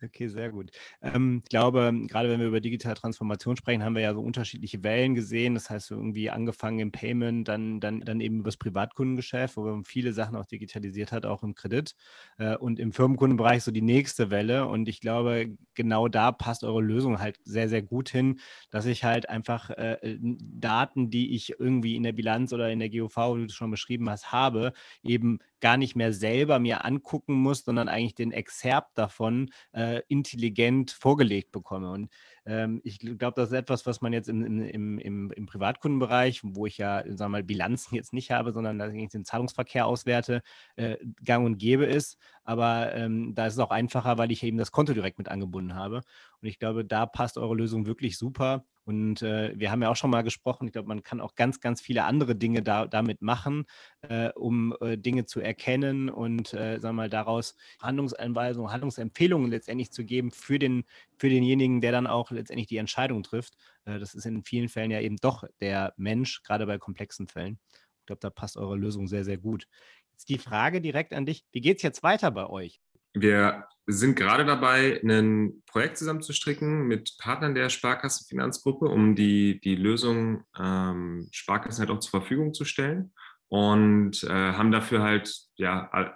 okay 0.02 0.28
sehr 0.28 0.50
gut. 0.50 0.70
Ähm, 1.00 1.40
ich 1.44 1.48
glaube, 1.48 1.92
gerade 2.08 2.28
wenn 2.28 2.40
wir 2.40 2.48
über 2.48 2.60
digitale 2.60 2.96
Transformation 2.96 3.56
sprechen, 3.56 3.84
haben 3.84 3.94
wir 3.94 4.02
ja 4.02 4.14
so 4.14 4.20
unterschiedliche 4.20 4.82
Wellen 4.82 5.14
gesehen. 5.14 5.54
Das 5.54 5.70
heißt, 5.70 5.92
irgendwie 5.92 6.30
angefangen 6.30 6.80
im 6.80 6.90
Payment, 6.90 7.46
dann, 7.46 7.78
dann, 7.78 8.00
dann 8.00 8.20
eben 8.20 8.40
über 8.40 8.48
das 8.48 8.56
Privatkundengeschäft, 8.56 9.56
wo 9.56 9.62
man 9.62 9.84
viele 9.84 10.12
Sachen 10.12 10.34
auch 10.36 10.46
digitalisiert 10.46 11.12
hat, 11.12 11.24
auch 11.24 11.44
im 11.44 11.54
Kredit. 11.54 11.94
Äh, 12.38 12.56
und 12.56 12.80
im 12.80 12.92
Firmenkundenbereich 12.92 13.62
so 13.62 13.70
die 13.70 13.82
nächste 13.82 14.30
Welle. 14.30 14.66
Und 14.66 14.88
ich 14.88 15.00
glaube, 15.00 15.56
genau 15.74 16.08
da 16.08 16.32
passt 16.32 16.64
eure 16.64 16.82
Lösung 16.82 17.20
halt 17.20 17.38
sehr, 17.44 17.68
sehr 17.68 17.82
gut 17.82 18.08
hin, 18.08 18.40
dass 18.70 18.86
ich 18.86 19.04
halt 19.04 19.28
einfach 19.28 19.70
äh, 19.70 20.18
Daten, 20.20 21.10
die 21.10 21.34
ich 21.36 21.60
irgendwie 21.60 21.94
in 21.94 22.02
der 22.02 22.12
Bilanz 22.12 22.52
oder 22.52 22.70
in 22.70 22.80
der 22.80 22.90
GOV, 22.90 23.16
wie 23.36 23.46
du 23.46 23.52
schon 23.52 23.70
beschrieben 23.70 24.10
hast, 24.10 24.32
habe, 24.32 24.72
eben 25.04 25.38
gar 25.62 25.76
nicht 25.78 25.96
mehr 25.96 26.12
selber 26.12 26.58
mir 26.58 26.84
angucken 26.84 27.34
muss, 27.34 27.64
sondern 27.64 27.88
eigentlich 27.88 28.16
den 28.16 28.32
Exerpt 28.32 28.98
davon 28.98 29.50
äh, 29.72 30.02
intelligent 30.08 30.90
vorgelegt 30.90 31.52
bekomme. 31.52 31.90
Und 31.92 32.10
ähm, 32.44 32.80
ich 32.84 32.98
glaube, 32.98 33.34
das 33.36 33.50
ist 33.50 33.54
etwas, 33.54 33.86
was 33.86 34.00
man 34.02 34.12
jetzt 34.12 34.28
im, 34.28 34.44
im, 34.44 34.98
im, 34.98 35.30
im 35.30 35.46
Privatkundenbereich, 35.46 36.40
wo 36.42 36.66
ich 36.66 36.78
ja, 36.78 36.98
sagen 37.04 37.18
wir 37.18 37.28
mal, 37.28 37.44
Bilanzen 37.44 37.94
jetzt 37.94 38.12
nicht 38.12 38.32
habe, 38.32 38.52
sondern 38.52 38.78
dass 38.78 38.92
ich 38.92 39.08
den 39.08 39.24
Zahlungsverkehr 39.24 39.86
auswerte, 39.86 40.42
äh, 40.76 40.96
gang 41.24 41.46
und 41.46 41.58
gäbe 41.58 41.86
ist. 41.86 42.18
Aber 42.44 42.92
ähm, 42.94 43.34
da 43.34 43.46
ist 43.46 43.54
es 43.54 43.58
auch 43.60 43.70
einfacher, 43.70 44.18
weil 44.18 44.32
ich 44.32 44.42
eben 44.42 44.58
das 44.58 44.72
Konto 44.72 44.92
direkt 44.94 45.18
mit 45.18 45.28
angebunden 45.28 45.76
habe. 45.76 46.02
Und 46.40 46.48
ich 46.48 46.58
glaube, 46.58 46.84
da 46.84 47.06
passt 47.06 47.38
eure 47.38 47.54
Lösung 47.54 47.86
wirklich 47.86 48.18
super. 48.18 48.64
Und 48.84 49.22
äh, 49.22 49.52
wir 49.56 49.70
haben 49.70 49.80
ja 49.82 49.90
auch 49.90 49.96
schon 49.96 50.10
mal 50.10 50.22
gesprochen, 50.22 50.66
ich 50.66 50.72
glaube, 50.72 50.88
man 50.88 51.02
kann 51.04 51.20
auch 51.20 51.34
ganz, 51.36 51.60
ganz 51.60 51.80
viele 51.80 52.04
andere 52.04 52.34
Dinge 52.34 52.62
da, 52.62 52.86
damit 52.86 53.22
machen, 53.22 53.64
äh, 54.02 54.30
um 54.34 54.74
äh, 54.80 54.96
Dinge 54.98 55.24
zu 55.24 55.40
erkennen 55.40 56.08
und, 56.10 56.52
äh, 56.54 56.78
sagen 56.80 56.96
mal, 56.96 57.08
daraus 57.08 57.56
Handlungsanweisungen, 57.80 58.72
Handlungsempfehlungen 58.72 59.50
letztendlich 59.50 59.92
zu 59.92 60.04
geben 60.04 60.32
für, 60.32 60.58
den, 60.58 60.84
für 61.16 61.28
denjenigen, 61.28 61.80
der 61.80 61.92
dann 61.92 62.06
auch 62.08 62.30
letztendlich 62.32 62.66
die 62.68 62.76
Entscheidung 62.78 63.22
trifft. 63.22 63.56
Äh, 63.84 63.98
das 63.98 64.14
ist 64.14 64.26
in 64.26 64.42
vielen 64.44 64.68
Fällen 64.68 64.90
ja 64.90 65.00
eben 65.00 65.16
doch 65.16 65.44
der 65.60 65.94
Mensch, 65.96 66.42
gerade 66.42 66.66
bei 66.66 66.78
komplexen 66.78 67.28
Fällen. 67.28 67.58
Ich 68.00 68.06
glaube, 68.06 68.20
da 68.20 68.30
passt 68.30 68.56
eure 68.56 68.76
Lösung 68.76 69.06
sehr, 69.06 69.24
sehr 69.24 69.38
gut. 69.38 69.68
Jetzt 70.12 70.28
die 70.28 70.38
Frage 70.38 70.80
direkt 70.80 71.12
an 71.12 71.26
dich, 71.26 71.44
wie 71.52 71.60
geht 71.60 71.76
es 71.78 71.82
jetzt 71.82 72.02
weiter 72.02 72.30
bei 72.30 72.46
euch? 72.48 72.80
Wir 73.14 73.66
sind 73.86 74.16
gerade 74.16 74.44
dabei, 74.44 75.00
ein 75.02 75.62
Projekt 75.66 75.98
zusammenzustricken 75.98 76.86
mit 76.86 77.16
Partnern 77.18 77.54
der 77.54 77.68
Sparkassenfinanzgruppe, 77.68 78.86
um 78.86 79.14
die, 79.14 79.60
die 79.60 79.74
Lösung 79.74 80.44
ähm, 80.58 81.28
Sparkassen 81.32 81.80
halt 81.80 81.90
auch 81.90 82.00
zur 82.00 82.20
Verfügung 82.20 82.54
zu 82.54 82.64
stellen 82.64 83.12
und 83.48 84.22
äh, 84.24 84.28
haben 84.28 84.70
dafür 84.70 85.02
halt 85.02 85.34
ja 85.56 86.14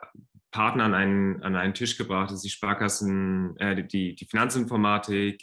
Partner 0.51 0.85
an 0.85 0.95
einen, 0.95 1.43
an 1.43 1.55
einen 1.55 1.75
Tisch 1.75 1.99
gebracht. 1.99 2.31
Das 2.31 2.37
ist 2.37 2.45
die 2.45 2.51
Sparkassen, 2.51 3.57
äh, 3.59 3.85
die, 3.85 4.15
die 4.15 4.25
Finanzinformatik, 4.25 5.43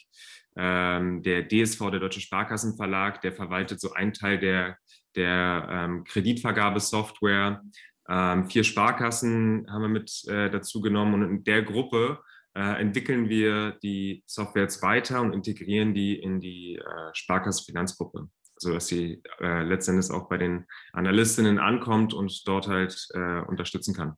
ähm, 0.56 1.22
der 1.22 1.48
DSV, 1.48 1.92
der 1.92 2.00
Deutsche 2.00 2.22
Sparkassenverlag, 2.22 3.22
der 3.22 3.34
verwaltet 3.34 3.80
so 3.80 3.94
einen 3.94 4.14
Teil 4.14 4.40
der, 4.40 4.78
der 5.16 5.68
ähm, 5.70 6.04
Kreditvergabesoftware. 6.06 7.62
Ähm, 8.10 8.50
vier 8.50 8.64
Sparkassen 8.64 9.66
haben 9.70 9.82
wir 9.82 9.90
mit 9.90 10.26
äh, 10.28 10.50
dazu 10.50 10.82
genommen 10.82 11.14
und 11.14 11.24
in 11.24 11.44
der 11.44 11.64
Gruppe 11.64 12.20
äh, 12.56 12.80
entwickeln 12.82 13.30
wir 13.30 13.72
die 13.84 14.24
Software 14.28 14.64
jetzt 14.64 14.82
weiter 14.82 15.22
und 15.22 15.34
integrieren 15.34 15.94
die 15.94 16.20
in 16.20 16.40
die 16.40 16.76
äh, 16.76 17.14
Sparkassenfinanzgruppe, 17.14 18.30
sodass 18.58 18.88
sie 18.88 19.24
äh, 19.40 19.64
letztendlich 19.64 20.12
auch 20.12 20.28
bei 20.28 20.38
den 20.38 20.66
Analystinnen 20.92 21.60
ankommt 21.60 22.14
und 22.14 22.48
dort 22.48 22.68
halt 22.68 23.08
äh, 23.14 23.42
unterstützen 23.42 23.96
kann. 23.96 24.16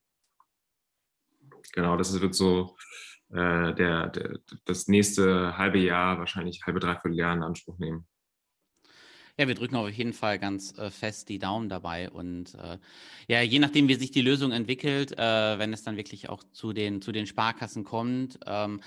Genau, 1.74 1.98
das 1.98 2.20
wird 2.20 2.36
so 2.36 2.76
äh, 3.30 3.74
der, 3.74 4.08
der, 4.08 4.40
das 4.66 4.88
nächste 4.88 5.58
halbe 5.58 5.80
Jahr, 5.80 6.20
wahrscheinlich 6.20 6.64
halbe, 6.66 6.80
dreiviertel 6.80 7.18
Jahr 7.18 7.34
in 7.34 7.44
Anspruch 7.44 7.78
nehmen. 7.80 8.08
Ja, 9.38 9.50
wir 9.50 9.56
drücken 9.56 9.76
auf 9.76 9.90
jeden 9.90 10.14
Fall 10.14 10.40
ganz 10.40 10.78
äh, 10.78 10.90
fest 10.90 11.28
die 11.28 11.40
Daumen 11.40 11.68
dabei. 11.68 12.10
Und 12.10 12.56
äh, 12.56 12.78
ja, 13.28 13.42
je 13.42 13.60
nachdem, 13.60 13.90
wie 13.90 13.96
sich 13.96 14.12
die 14.12 14.22
Lösung 14.22 14.54
entwickelt, 14.54 15.12
äh, 15.12 15.60
wenn 15.60 15.74
es 15.74 15.84
dann 15.84 15.98
wirklich 15.98 16.30
auch 16.30 16.42
zu 16.54 16.72
den, 16.72 17.02
zu 17.02 17.12
den 17.12 17.28
Sparkassen 17.28 17.84
kommt, 17.84 18.40
ähm, 18.46 18.80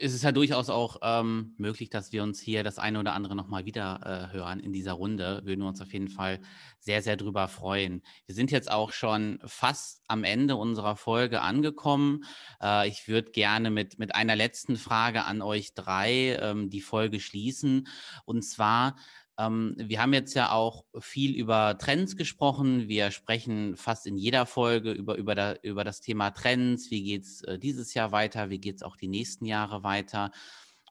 ist 0.00 0.14
es 0.14 0.22
ja 0.22 0.32
durchaus 0.32 0.70
auch 0.70 0.98
ähm, 1.02 1.54
möglich, 1.58 1.90
dass 1.90 2.12
wir 2.12 2.22
uns 2.22 2.40
hier 2.40 2.64
das 2.64 2.78
eine 2.78 3.00
oder 3.00 3.12
andere 3.12 3.36
nochmal 3.36 3.66
wieder 3.66 4.30
äh, 4.30 4.32
hören 4.32 4.60
in 4.60 4.72
dieser 4.72 4.92
Runde. 4.92 5.42
Würden 5.44 5.60
wir 5.60 5.68
uns 5.68 5.80
auf 5.82 5.92
jeden 5.92 6.08
Fall 6.08 6.40
sehr, 6.78 7.02
sehr 7.02 7.16
drüber 7.16 7.48
freuen. 7.48 8.02
Wir 8.26 8.34
sind 8.34 8.50
jetzt 8.50 8.70
auch 8.70 8.92
schon 8.92 9.40
fast 9.44 10.02
am 10.08 10.24
Ende 10.24 10.56
unserer 10.56 10.96
Folge 10.96 11.42
angekommen. 11.42 12.24
Äh, 12.62 12.88
ich 12.88 13.08
würde 13.08 13.32
gerne 13.32 13.70
mit, 13.70 13.98
mit 13.98 14.14
einer 14.14 14.36
letzten 14.36 14.76
Frage 14.76 15.24
an 15.24 15.42
euch 15.42 15.74
drei 15.74 16.38
ähm, 16.40 16.70
die 16.70 16.80
Folge 16.80 17.20
schließen. 17.20 17.86
Und 18.24 18.42
zwar, 18.42 18.96
ähm, 19.40 19.74
wir 19.78 20.02
haben 20.02 20.12
jetzt 20.12 20.34
ja 20.34 20.52
auch 20.52 20.84
viel 20.98 21.34
über 21.34 21.78
Trends 21.78 22.16
gesprochen. 22.16 22.88
Wir 22.88 23.10
sprechen 23.10 23.76
fast 23.76 24.06
in 24.06 24.16
jeder 24.16 24.44
Folge 24.44 24.92
über, 24.92 25.16
über, 25.16 25.34
da, 25.34 25.54
über 25.62 25.82
das 25.84 26.00
Thema 26.00 26.30
Trends. 26.30 26.90
Wie 26.90 27.02
geht 27.02 27.24
es 27.24 27.42
äh, 27.42 27.58
dieses 27.58 27.94
Jahr 27.94 28.12
weiter? 28.12 28.50
Wie 28.50 28.60
geht 28.60 28.76
es 28.76 28.82
auch 28.82 28.96
die 28.96 29.08
nächsten 29.08 29.46
Jahre 29.46 29.82
weiter? 29.82 30.30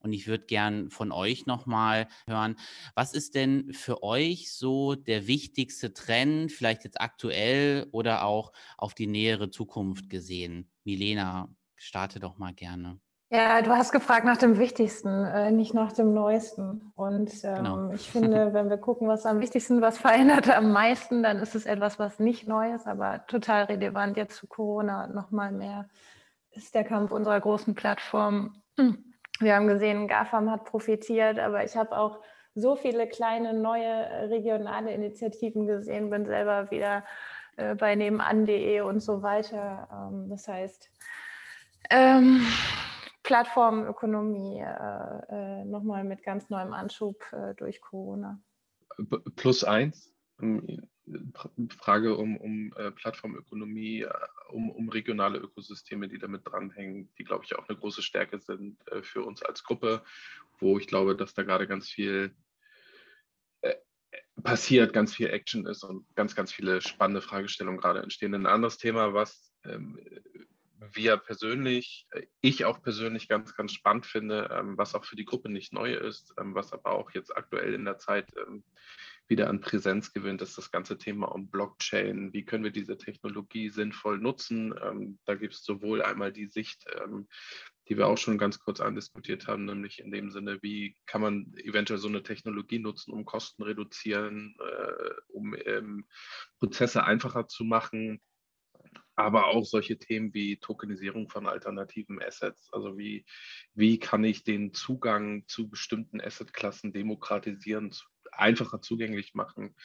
Und 0.01 0.13
ich 0.13 0.27
würde 0.27 0.45
gern 0.45 0.89
von 0.89 1.11
euch 1.11 1.45
nochmal 1.45 2.07
hören, 2.25 2.55
was 2.95 3.13
ist 3.13 3.35
denn 3.35 3.73
für 3.73 4.01
euch 4.01 4.53
so 4.53 4.95
der 4.95 5.27
wichtigste 5.27 5.93
Trend, 5.93 6.51
vielleicht 6.51 6.85
jetzt 6.85 7.01
aktuell 7.01 7.87
oder 7.91 8.23
auch 8.23 8.53
auf 8.77 8.93
die 8.93 9.07
nähere 9.07 9.51
Zukunft 9.51 10.09
gesehen? 10.09 10.71
Milena, 10.85 11.53
starte 11.75 12.19
doch 12.19 12.37
mal 12.37 12.53
gerne. 12.53 12.99
Ja, 13.31 13.61
du 13.61 13.69
hast 13.69 13.91
gefragt 13.91 14.25
nach 14.25 14.37
dem 14.37 14.57
Wichtigsten, 14.57 15.23
äh, 15.25 15.51
nicht 15.51 15.75
nach 15.75 15.91
dem 15.91 16.15
Neuesten. 16.15 16.91
Und 16.95 17.31
ähm, 17.43 17.55
genau. 17.55 17.91
ich 17.91 18.09
finde, 18.11 18.53
wenn 18.53 18.69
wir 18.69 18.77
gucken, 18.77 19.07
was 19.07 19.27
am 19.27 19.39
wichtigsten, 19.39 19.81
was 19.81 19.99
verändert 19.99 20.49
am 20.49 20.71
meisten, 20.71 21.21
dann 21.21 21.37
ist 21.37 21.53
es 21.53 21.67
etwas, 21.67 21.99
was 21.99 22.17
nicht 22.17 22.47
neu 22.47 22.73
ist, 22.73 22.87
aber 22.87 23.25
total 23.27 23.65
relevant 23.65 24.17
jetzt 24.17 24.37
zu 24.37 24.47
Corona 24.47 25.05
nochmal 25.07 25.51
mehr, 25.51 25.87
ist 26.51 26.73
der 26.73 26.83
Kampf 26.83 27.11
unserer 27.11 27.39
großen 27.39 27.75
Plattform. 27.75 28.63
Wir 29.39 29.55
haben 29.55 29.67
gesehen, 29.67 30.07
GAFAM 30.07 30.49
hat 30.51 30.65
profitiert, 30.65 31.39
aber 31.39 31.63
ich 31.63 31.77
habe 31.77 31.97
auch 31.97 32.19
so 32.55 32.75
viele 32.75 33.07
kleine 33.07 33.53
neue 33.53 34.29
regionale 34.29 34.91
Initiativen 34.91 35.65
gesehen, 35.65 36.09
bin 36.09 36.25
selber 36.25 36.71
wieder 36.71 37.03
äh, 37.55 37.75
bei 37.75 37.95
nebenan.de 37.95 38.81
und 38.81 38.99
so 38.99 39.21
weiter. 39.21 39.87
Ähm, 39.93 40.29
das 40.29 40.47
heißt, 40.47 40.89
ähm, 41.89 42.45
Plattformökonomie 43.29 44.59
äh, 44.59 45.61
äh, 45.61 45.65
nochmal 45.65 46.03
mit 46.03 46.23
ganz 46.23 46.49
neuem 46.49 46.73
Anschub 46.73 47.21
äh, 47.31 47.53
durch 47.53 47.79
Corona. 47.79 48.41
Plus 49.35 49.63
eins, 49.63 50.11
Frage 51.77 52.17
um, 52.17 52.37
um 52.37 52.73
äh, 52.75 52.89
Plattformökonomie, 52.89 54.01
äh, 54.01 54.11
um, 54.49 54.71
um 54.71 54.89
regionale 54.89 55.37
Ökosysteme, 55.37 56.07
die 56.07 56.17
damit 56.17 56.41
dranhängen, 56.47 57.13
die, 57.19 57.23
glaube 57.23 57.45
ich, 57.45 57.55
auch 57.55 57.69
eine 57.69 57.77
große 57.77 58.01
Stärke 58.01 58.39
sind 58.39 58.79
äh, 58.87 59.03
für 59.03 59.23
uns 59.23 59.43
als 59.43 59.63
Gruppe, 59.63 60.03
wo 60.57 60.79
ich 60.79 60.87
glaube, 60.87 61.15
dass 61.15 61.35
da 61.35 61.43
gerade 61.43 61.67
ganz 61.67 61.87
viel 61.87 62.35
passiert, 64.41 64.91
ganz 64.91 65.13
viel 65.13 65.29
Action 65.29 65.67
ist 65.67 65.83
und 65.83 66.03
ganz, 66.15 66.35
ganz 66.35 66.51
viele 66.51 66.81
spannende 66.81 67.21
Fragestellungen 67.21 67.79
gerade 67.79 68.01
entstehen. 68.01 68.33
Ein 68.33 68.47
anderes 68.47 68.79
Thema, 68.79 69.13
was 69.13 69.53
ähm, 69.65 69.99
wir 70.93 71.17
persönlich, 71.17 72.07
äh, 72.11 72.25
ich 72.41 72.65
auch 72.65 72.81
persönlich 72.81 73.27
ganz, 73.27 73.55
ganz 73.55 73.73
spannend 73.73 74.05
finde, 74.05 74.49
ähm, 74.51 74.77
was 74.77 74.95
auch 74.95 75.05
für 75.05 75.15
die 75.15 75.25
Gruppe 75.25 75.49
nicht 75.49 75.73
neu 75.73 75.93
ist, 75.93 76.33
ähm, 76.39 76.55
was 76.55 76.73
aber 76.73 76.91
auch 76.91 77.11
jetzt 77.11 77.35
aktuell 77.35 77.73
in 77.73 77.85
der 77.85 77.97
Zeit 77.97 78.31
ähm, 78.37 78.63
wieder 79.27 79.49
an 79.49 79.61
Präsenz 79.61 80.11
gewinnt, 80.11 80.41
ist 80.41 80.57
das 80.57 80.71
ganze 80.71 80.97
Thema 80.97 81.27
um 81.27 81.49
Blockchain. 81.49 82.33
Wie 82.33 82.45
können 82.45 82.63
wir 82.63 82.71
diese 82.71 82.97
Technologie 82.97 83.69
sinnvoll 83.69 84.17
nutzen? 84.17 84.73
Da 85.25 85.35
gibt 85.35 85.53
es 85.53 85.63
sowohl 85.63 86.01
einmal 86.01 86.33
die 86.33 86.47
Sicht, 86.47 86.83
die 87.87 87.95
wir 87.95 88.07
auch 88.07 88.17
schon 88.17 88.39
ganz 88.39 88.57
kurz 88.57 88.79
andiskutiert 88.79 89.45
haben, 89.45 89.65
nämlich 89.65 89.99
in 89.99 90.09
dem 90.09 90.31
Sinne, 90.31 90.57
wie 90.63 90.95
kann 91.05 91.21
man 91.21 91.53
eventuell 91.57 91.99
so 91.99 92.07
eine 92.07 92.23
Technologie 92.23 92.79
nutzen, 92.79 93.13
um 93.13 93.23
Kosten 93.23 93.61
reduzieren, 93.61 94.55
äh, 94.59 95.11
um 95.27 95.55
Prozesse 96.57 97.03
einfacher 97.03 97.47
zu 97.47 97.63
machen, 97.63 98.19
aber 99.19 99.47
auch 99.47 99.65
solche 99.65 99.97
Themen 99.97 100.33
wie 100.33 100.57
Tokenisierung 100.57 101.29
von 101.29 101.45
alternativen 101.45 102.21
Assets. 102.21 102.69
Also 102.71 102.97
wie, 102.97 103.25
wie 103.73 103.99
kann 103.99 104.23
ich 104.23 104.43
den 104.43 104.73
Zugang 104.73 105.43
zu 105.47 105.69
bestimmten 105.69 106.21
Assetklassen 106.21 106.93
demokratisieren, 106.93 107.93
einfacher 108.31 108.81
zugänglich 108.81 109.33
machen. 109.33 109.75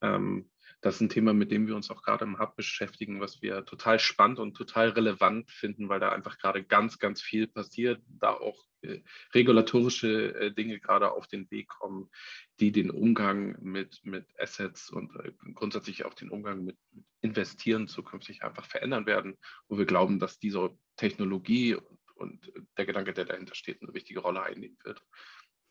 Ähm, 0.00 0.50
das 0.82 0.96
ist 0.96 1.00
ein 1.00 1.08
Thema, 1.08 1.32
mit 1.32 1.52
dem 1.52 1.68
wir 1.68 1.76
uns 1.76 1.90
auch 1.90 2.02
gerade 2.02 2.24
im 2.24 2.40
Hub 2.40 2.56
beschäftigen, 2.56 3.20
was 3.20 3.40
wir 3.40 3.64
total 3.64 4.00
spannend 4.00 4.40
und 4.40 4.54
total 4.54 4.90
relevant 4.90 5.50
finden, 5.50 5.88
weil 5.88 6.00
da 6.00 6.10
einfach 6.10 6.38
gerade 6.38 6.64
ganz, 6.64 6.98
ganz 6.98 7.22
viel 7.22 7.46
passiert, 7.46 8.02
da 8.08 8.32
auch 8.32 8.66
äh, 8.82 9.00
regulatorische 9.32 10.34
äh, 10.34 10.52
Dinge 10.52 10.80
gerade 10.80 11.12
auf 11.12 11.28
den 11.28 11.48
Weg 11.52 11.68
kommen, 11.68 12.10
die 12.58 12.72
den 12.72 12.90
Umgang 12.90 13.56
mit, 13.62 14.00
mit 14.02 14.26
Assets 14.40 14.90
und 14.90 15.14
äh, 15.20 15.32
grundsätzlich 15.54 16.04
auch 16.04 16.14
den 16.14 16.30
Umgang 16.30 16.64
mit, 16.64 16.76
mit 16.90 17.04
Investieren 17.20 17.86
zukünftig 17.86 18.42
einfach 18.42 18.66
verändern 18.66 19.06
werden, 19.06 19.38
wo 19.68 19.78
wir 19.78 19.86
glauben, 19.86 20.18
dass 20.18 20.40
diese 20.40 20.76
Technologie 20.96 21.76
und, 21.76 22.00
und 22.16 22.52
der 22.76 22.86
Gedanke, 22.86 23.12
der 23.12 23.26
dahinter 23.26 23.54
steht, 23.54 23.80
eine 23.82 23.94
wichtige 23.94 24.18
Rolle 24.18 24.42
einnehmen 24.42 24.78
wird. 24.82 25.00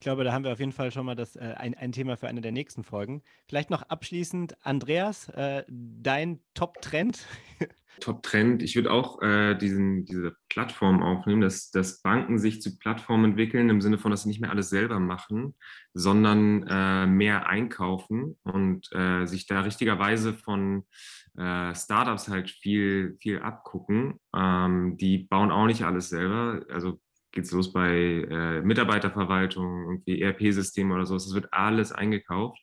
Ich 0.02 0.04
glaube, 0.04 0.24
da 0.24 0.34
haben 0.34 0.44
wir 0.44 0.52
auf 0.52 0.60
jeden 0.60 0.72
Fall 0.72 0.92
schon 0.92 1.06
mal 1.06 1.14
das, 1.14 1.36
äh, 1.36 1.54
ein, 1.56 1.76
ein 1.76 1.92
Thema 1.92 2.18
für 2.18 2.28
eine 2.28 2.42
der 2.42 2.52
nächsten 2.52 2.84
Folgen. 2.84 3.22
Vielleicht 3.48 3.70
noch 3.70 3.84
abschließend, 3.84 4.56
Andreas, 4.66 5.30
äh, 5.30 5.64
dein 5.70 6.40
Top-Trend? 6.56 7.24
Top-Trend, 8.00 8.64
ich 8.64 8.76
würde 8.76 8.92
auch 8.92 9.22
äh, 9.22 9.54
diesen, 9.54 10.06
diese 10.06 10.36
Plattform 10.50 11.04
aufnehmen, 11.04 11.42
dass, 11.42 11.70
dass 11.70 12.02
Banken 12.02 12.40
sich 12.40 12.64
zu 12.64 12.80
Plattformen 12.80 13.26
entwickeln, 13.26 13.70
im 13.70 13.80
Sinne 13.80 14.00
von, 14.00 14.10
dass 14.10 14.24
sie 14.24 14.30
nicht 14.30 14.42
mehr 14.42 14.50
alles 14.50 14.72
selber 14.72 15.00
machen, 15.00 15.54
sondern 15.94 16.66
äh, 16.68 17.06
mehr 17.06 17.46
einkaufen 17.46 18.40
und 18.42 18.92
äh, 18.94 19.28
sich 19.28 19.46
da 19.46 19.62
richtigerweise 19.62 20.34
von 20.34 20.84
äh, 21.38 21.76
Startups 21.76 22.28
halt 22.28 22.50
viel, 22.50 23.18
viel 23.20 23.44
abgucken. 23.44 24.20
Ähm, 24.36 24.98
die 24.98 25.20
bauen 25.20 25.52
auch 25.52 25.68
nicht 25.68 25.84
alles 25.84 26.10
selber. 26.10 26.66
Also 26.70 27.00
geht 27.32 27.46
es 27.46 27.52
los 27.52 27.72
bei 27.72 28.28
äh, 28.30 28.62
Mitarbeiterverwaltung, 28.62 29.84
irgendwie 29.84 30.22
ERP-Systeme 30.22 30.94
oder 30.94 31.06
so. 31.06 31.16
Es 31.16 31.34
wird 31.34 31.54
alles 31.54 31.92
eingekauft 31.92 32.60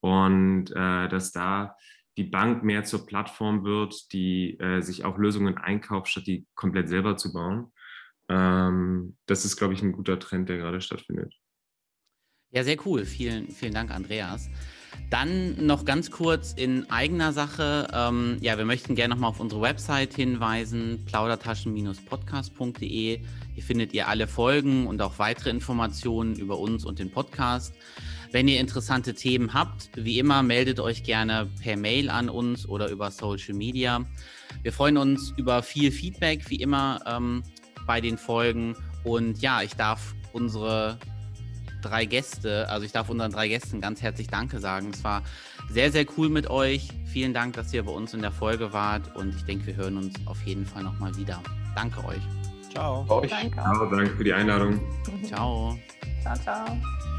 und 0.00 0.70
äh, 0.70 1.08
dass 1.08 1.32
da 1.32 1.76
die 2.16 2.24
Bank 2.24 2.64
mehr 2.64 2.84
zur 2.84 3.06
Plattform 3.06 3.64
wird, 3.64 4.12
die 4.12 4.58
äh, 4.58 4.80
sich 4.80 5.04
auch 5.04 5.18
Lösungen 5.18 5.56
einkauft, 5.56 6.08
statt 6.08 6.26
die 6.26 6.46
komplett 6.54 6.88
selber 6.88 7.16
zu 7.16 7.32
bauen. 7.32 7.72
Ähm, 8.28 9.16
das 9.26 9.44
ist, 9.44 9.56
glaube 9.56 9.74
ich, 9.74 9.82
ein 9.82 9.92
guter 9.92 10.18
Trend, 10.18 10.48
der 10.48 10.58
gerade 10.58 10.80
stattfindet. 10.80 11.32
Ja, 12.50 12.64
sehr 12.64 12.76
cool. 12.86 13.04
Vielen, 13.04 13.48
vielen 13.48 13.74
Dank, 13.74 13.90
Andreas. 13.90 14.50
Dann 15.10 15.64
noch 15.64 15.86
ganz 15.86 16.10
kurz 16.10 16.52
in 16.52 16.90
eigener 16.90 17.32
Sache. 17.32 17.88
Ähm, 17.94 18.36
ja, 18.40 18.58
wir 18.58 18.66
möchten 18.66 18.94
gerne 18.94 19.14
nochmal 19.14 19.30
auf 19.30 19.40
unsere 19.40 19.62
Website 19.62 20.12
hinweisen, 20.14 21.02
plaudertaschen-podcast.de. 21.06 23.20
Hier 23.54 23.62
findet 23.62 23.94
ihr 23.94 24.08
alle 24.08 24.26
Folgen 24.26 24.86
und 24.86 25.00
auch 25.00 25.18
weitere 25.18 25.48
Informationen 25.48 26.36
über 26.36 26.58
uns 26.58 26.84
und 26.84 26.98
den 26.98 27.10
Podcast. 27.10 27.72
Wenn 28.32 28.48
ihr 28.48 28.60
interessante 28.60 29.14
Themen 29.14 29.54
habt, 29.54 29.88
wie 29.94 30.18
immer, 30.18 30.42
meldet 30.42 30.78
euch 30.78 31.04
gerne 31.04 31.48
per 31.62 31.78
Mail 31.78 32.10
an 32.10 32.28
uns 32.28 32.68
oder 32.68 32.90
über 32.90 33.10
Social 33.10 33.54
Media. 33.54 34.04
Wir 34.62 34.74
freuen 34.74 34.98
uns 34.98 35.32
über 35.38 35.62
viel 35.62 35.90
Feedback, 35.90 36.50
wie 36.50 36.56
immer, 36.56 37.00
ähm, 37.06 37.42
bei 37.86 38.02
den 38.02 38.18
Folgen. 38.18 38.76
Und 39.04 39.40
ja, 39.40 39.62
ich 39.62 39.72
darf 39.74 40.14
unsere 40.34 40.98
drei 41.82 42.04
Gäste. 42.04 42.68
Also 42.68 42.84
ich 42.84 42.92
darf 42.92 43.08
unseren 43.08 43.32
drei 43.32 43.48
Gästen 43.48 43.80
ganz 43.80 44.02
herzlich 44.02 44.28
Danke 44.28 44.60
sagen. 44.60 44.90
Es 44.92 45.04
war 45.04 45.22
sehr, 45.70 45.90
sehr 45.92 46.06
cool 46.16 46.28
mit 46.28 46.50
euch. 46.50 46.88
Vielen 47.12 47.34
Dank, 47.34 47.54
dass 47.54 47.72
ihr 47.72 47.82
bei 47.82 47.92
uns 47.92 48.14
in 48.14 48.22
der 48.22 48.32
Folge 48.32 48.72
wart 48.72 49.16
und 49.16 49.34
ich 49.34 49.44
denke, 49.44 49.66
wir 49.66 49.76
hören 49.76 49.96
uns 49.96 50.14
auf 50.26 50.40
jeden 50.42 50.66
Fall 50.66 50.82
nochmal 50.82 51.16
wieder. 51.16 51.42
Danke 51.74 52.04
euch. 52.04 52.22
Ciao. 52.72 53.04
Euch. 53.08 53.30
Danke. 53.30 53.56
Ciao, 53.56 53.86
danke 53.90 54.10
für 54.10 54.24
die 54.24 54.32
Einladung. 54.32 54.80
Ciao. 55.24 55.78
Ciao, 56.22 56.36
ciao. 56.36 57.17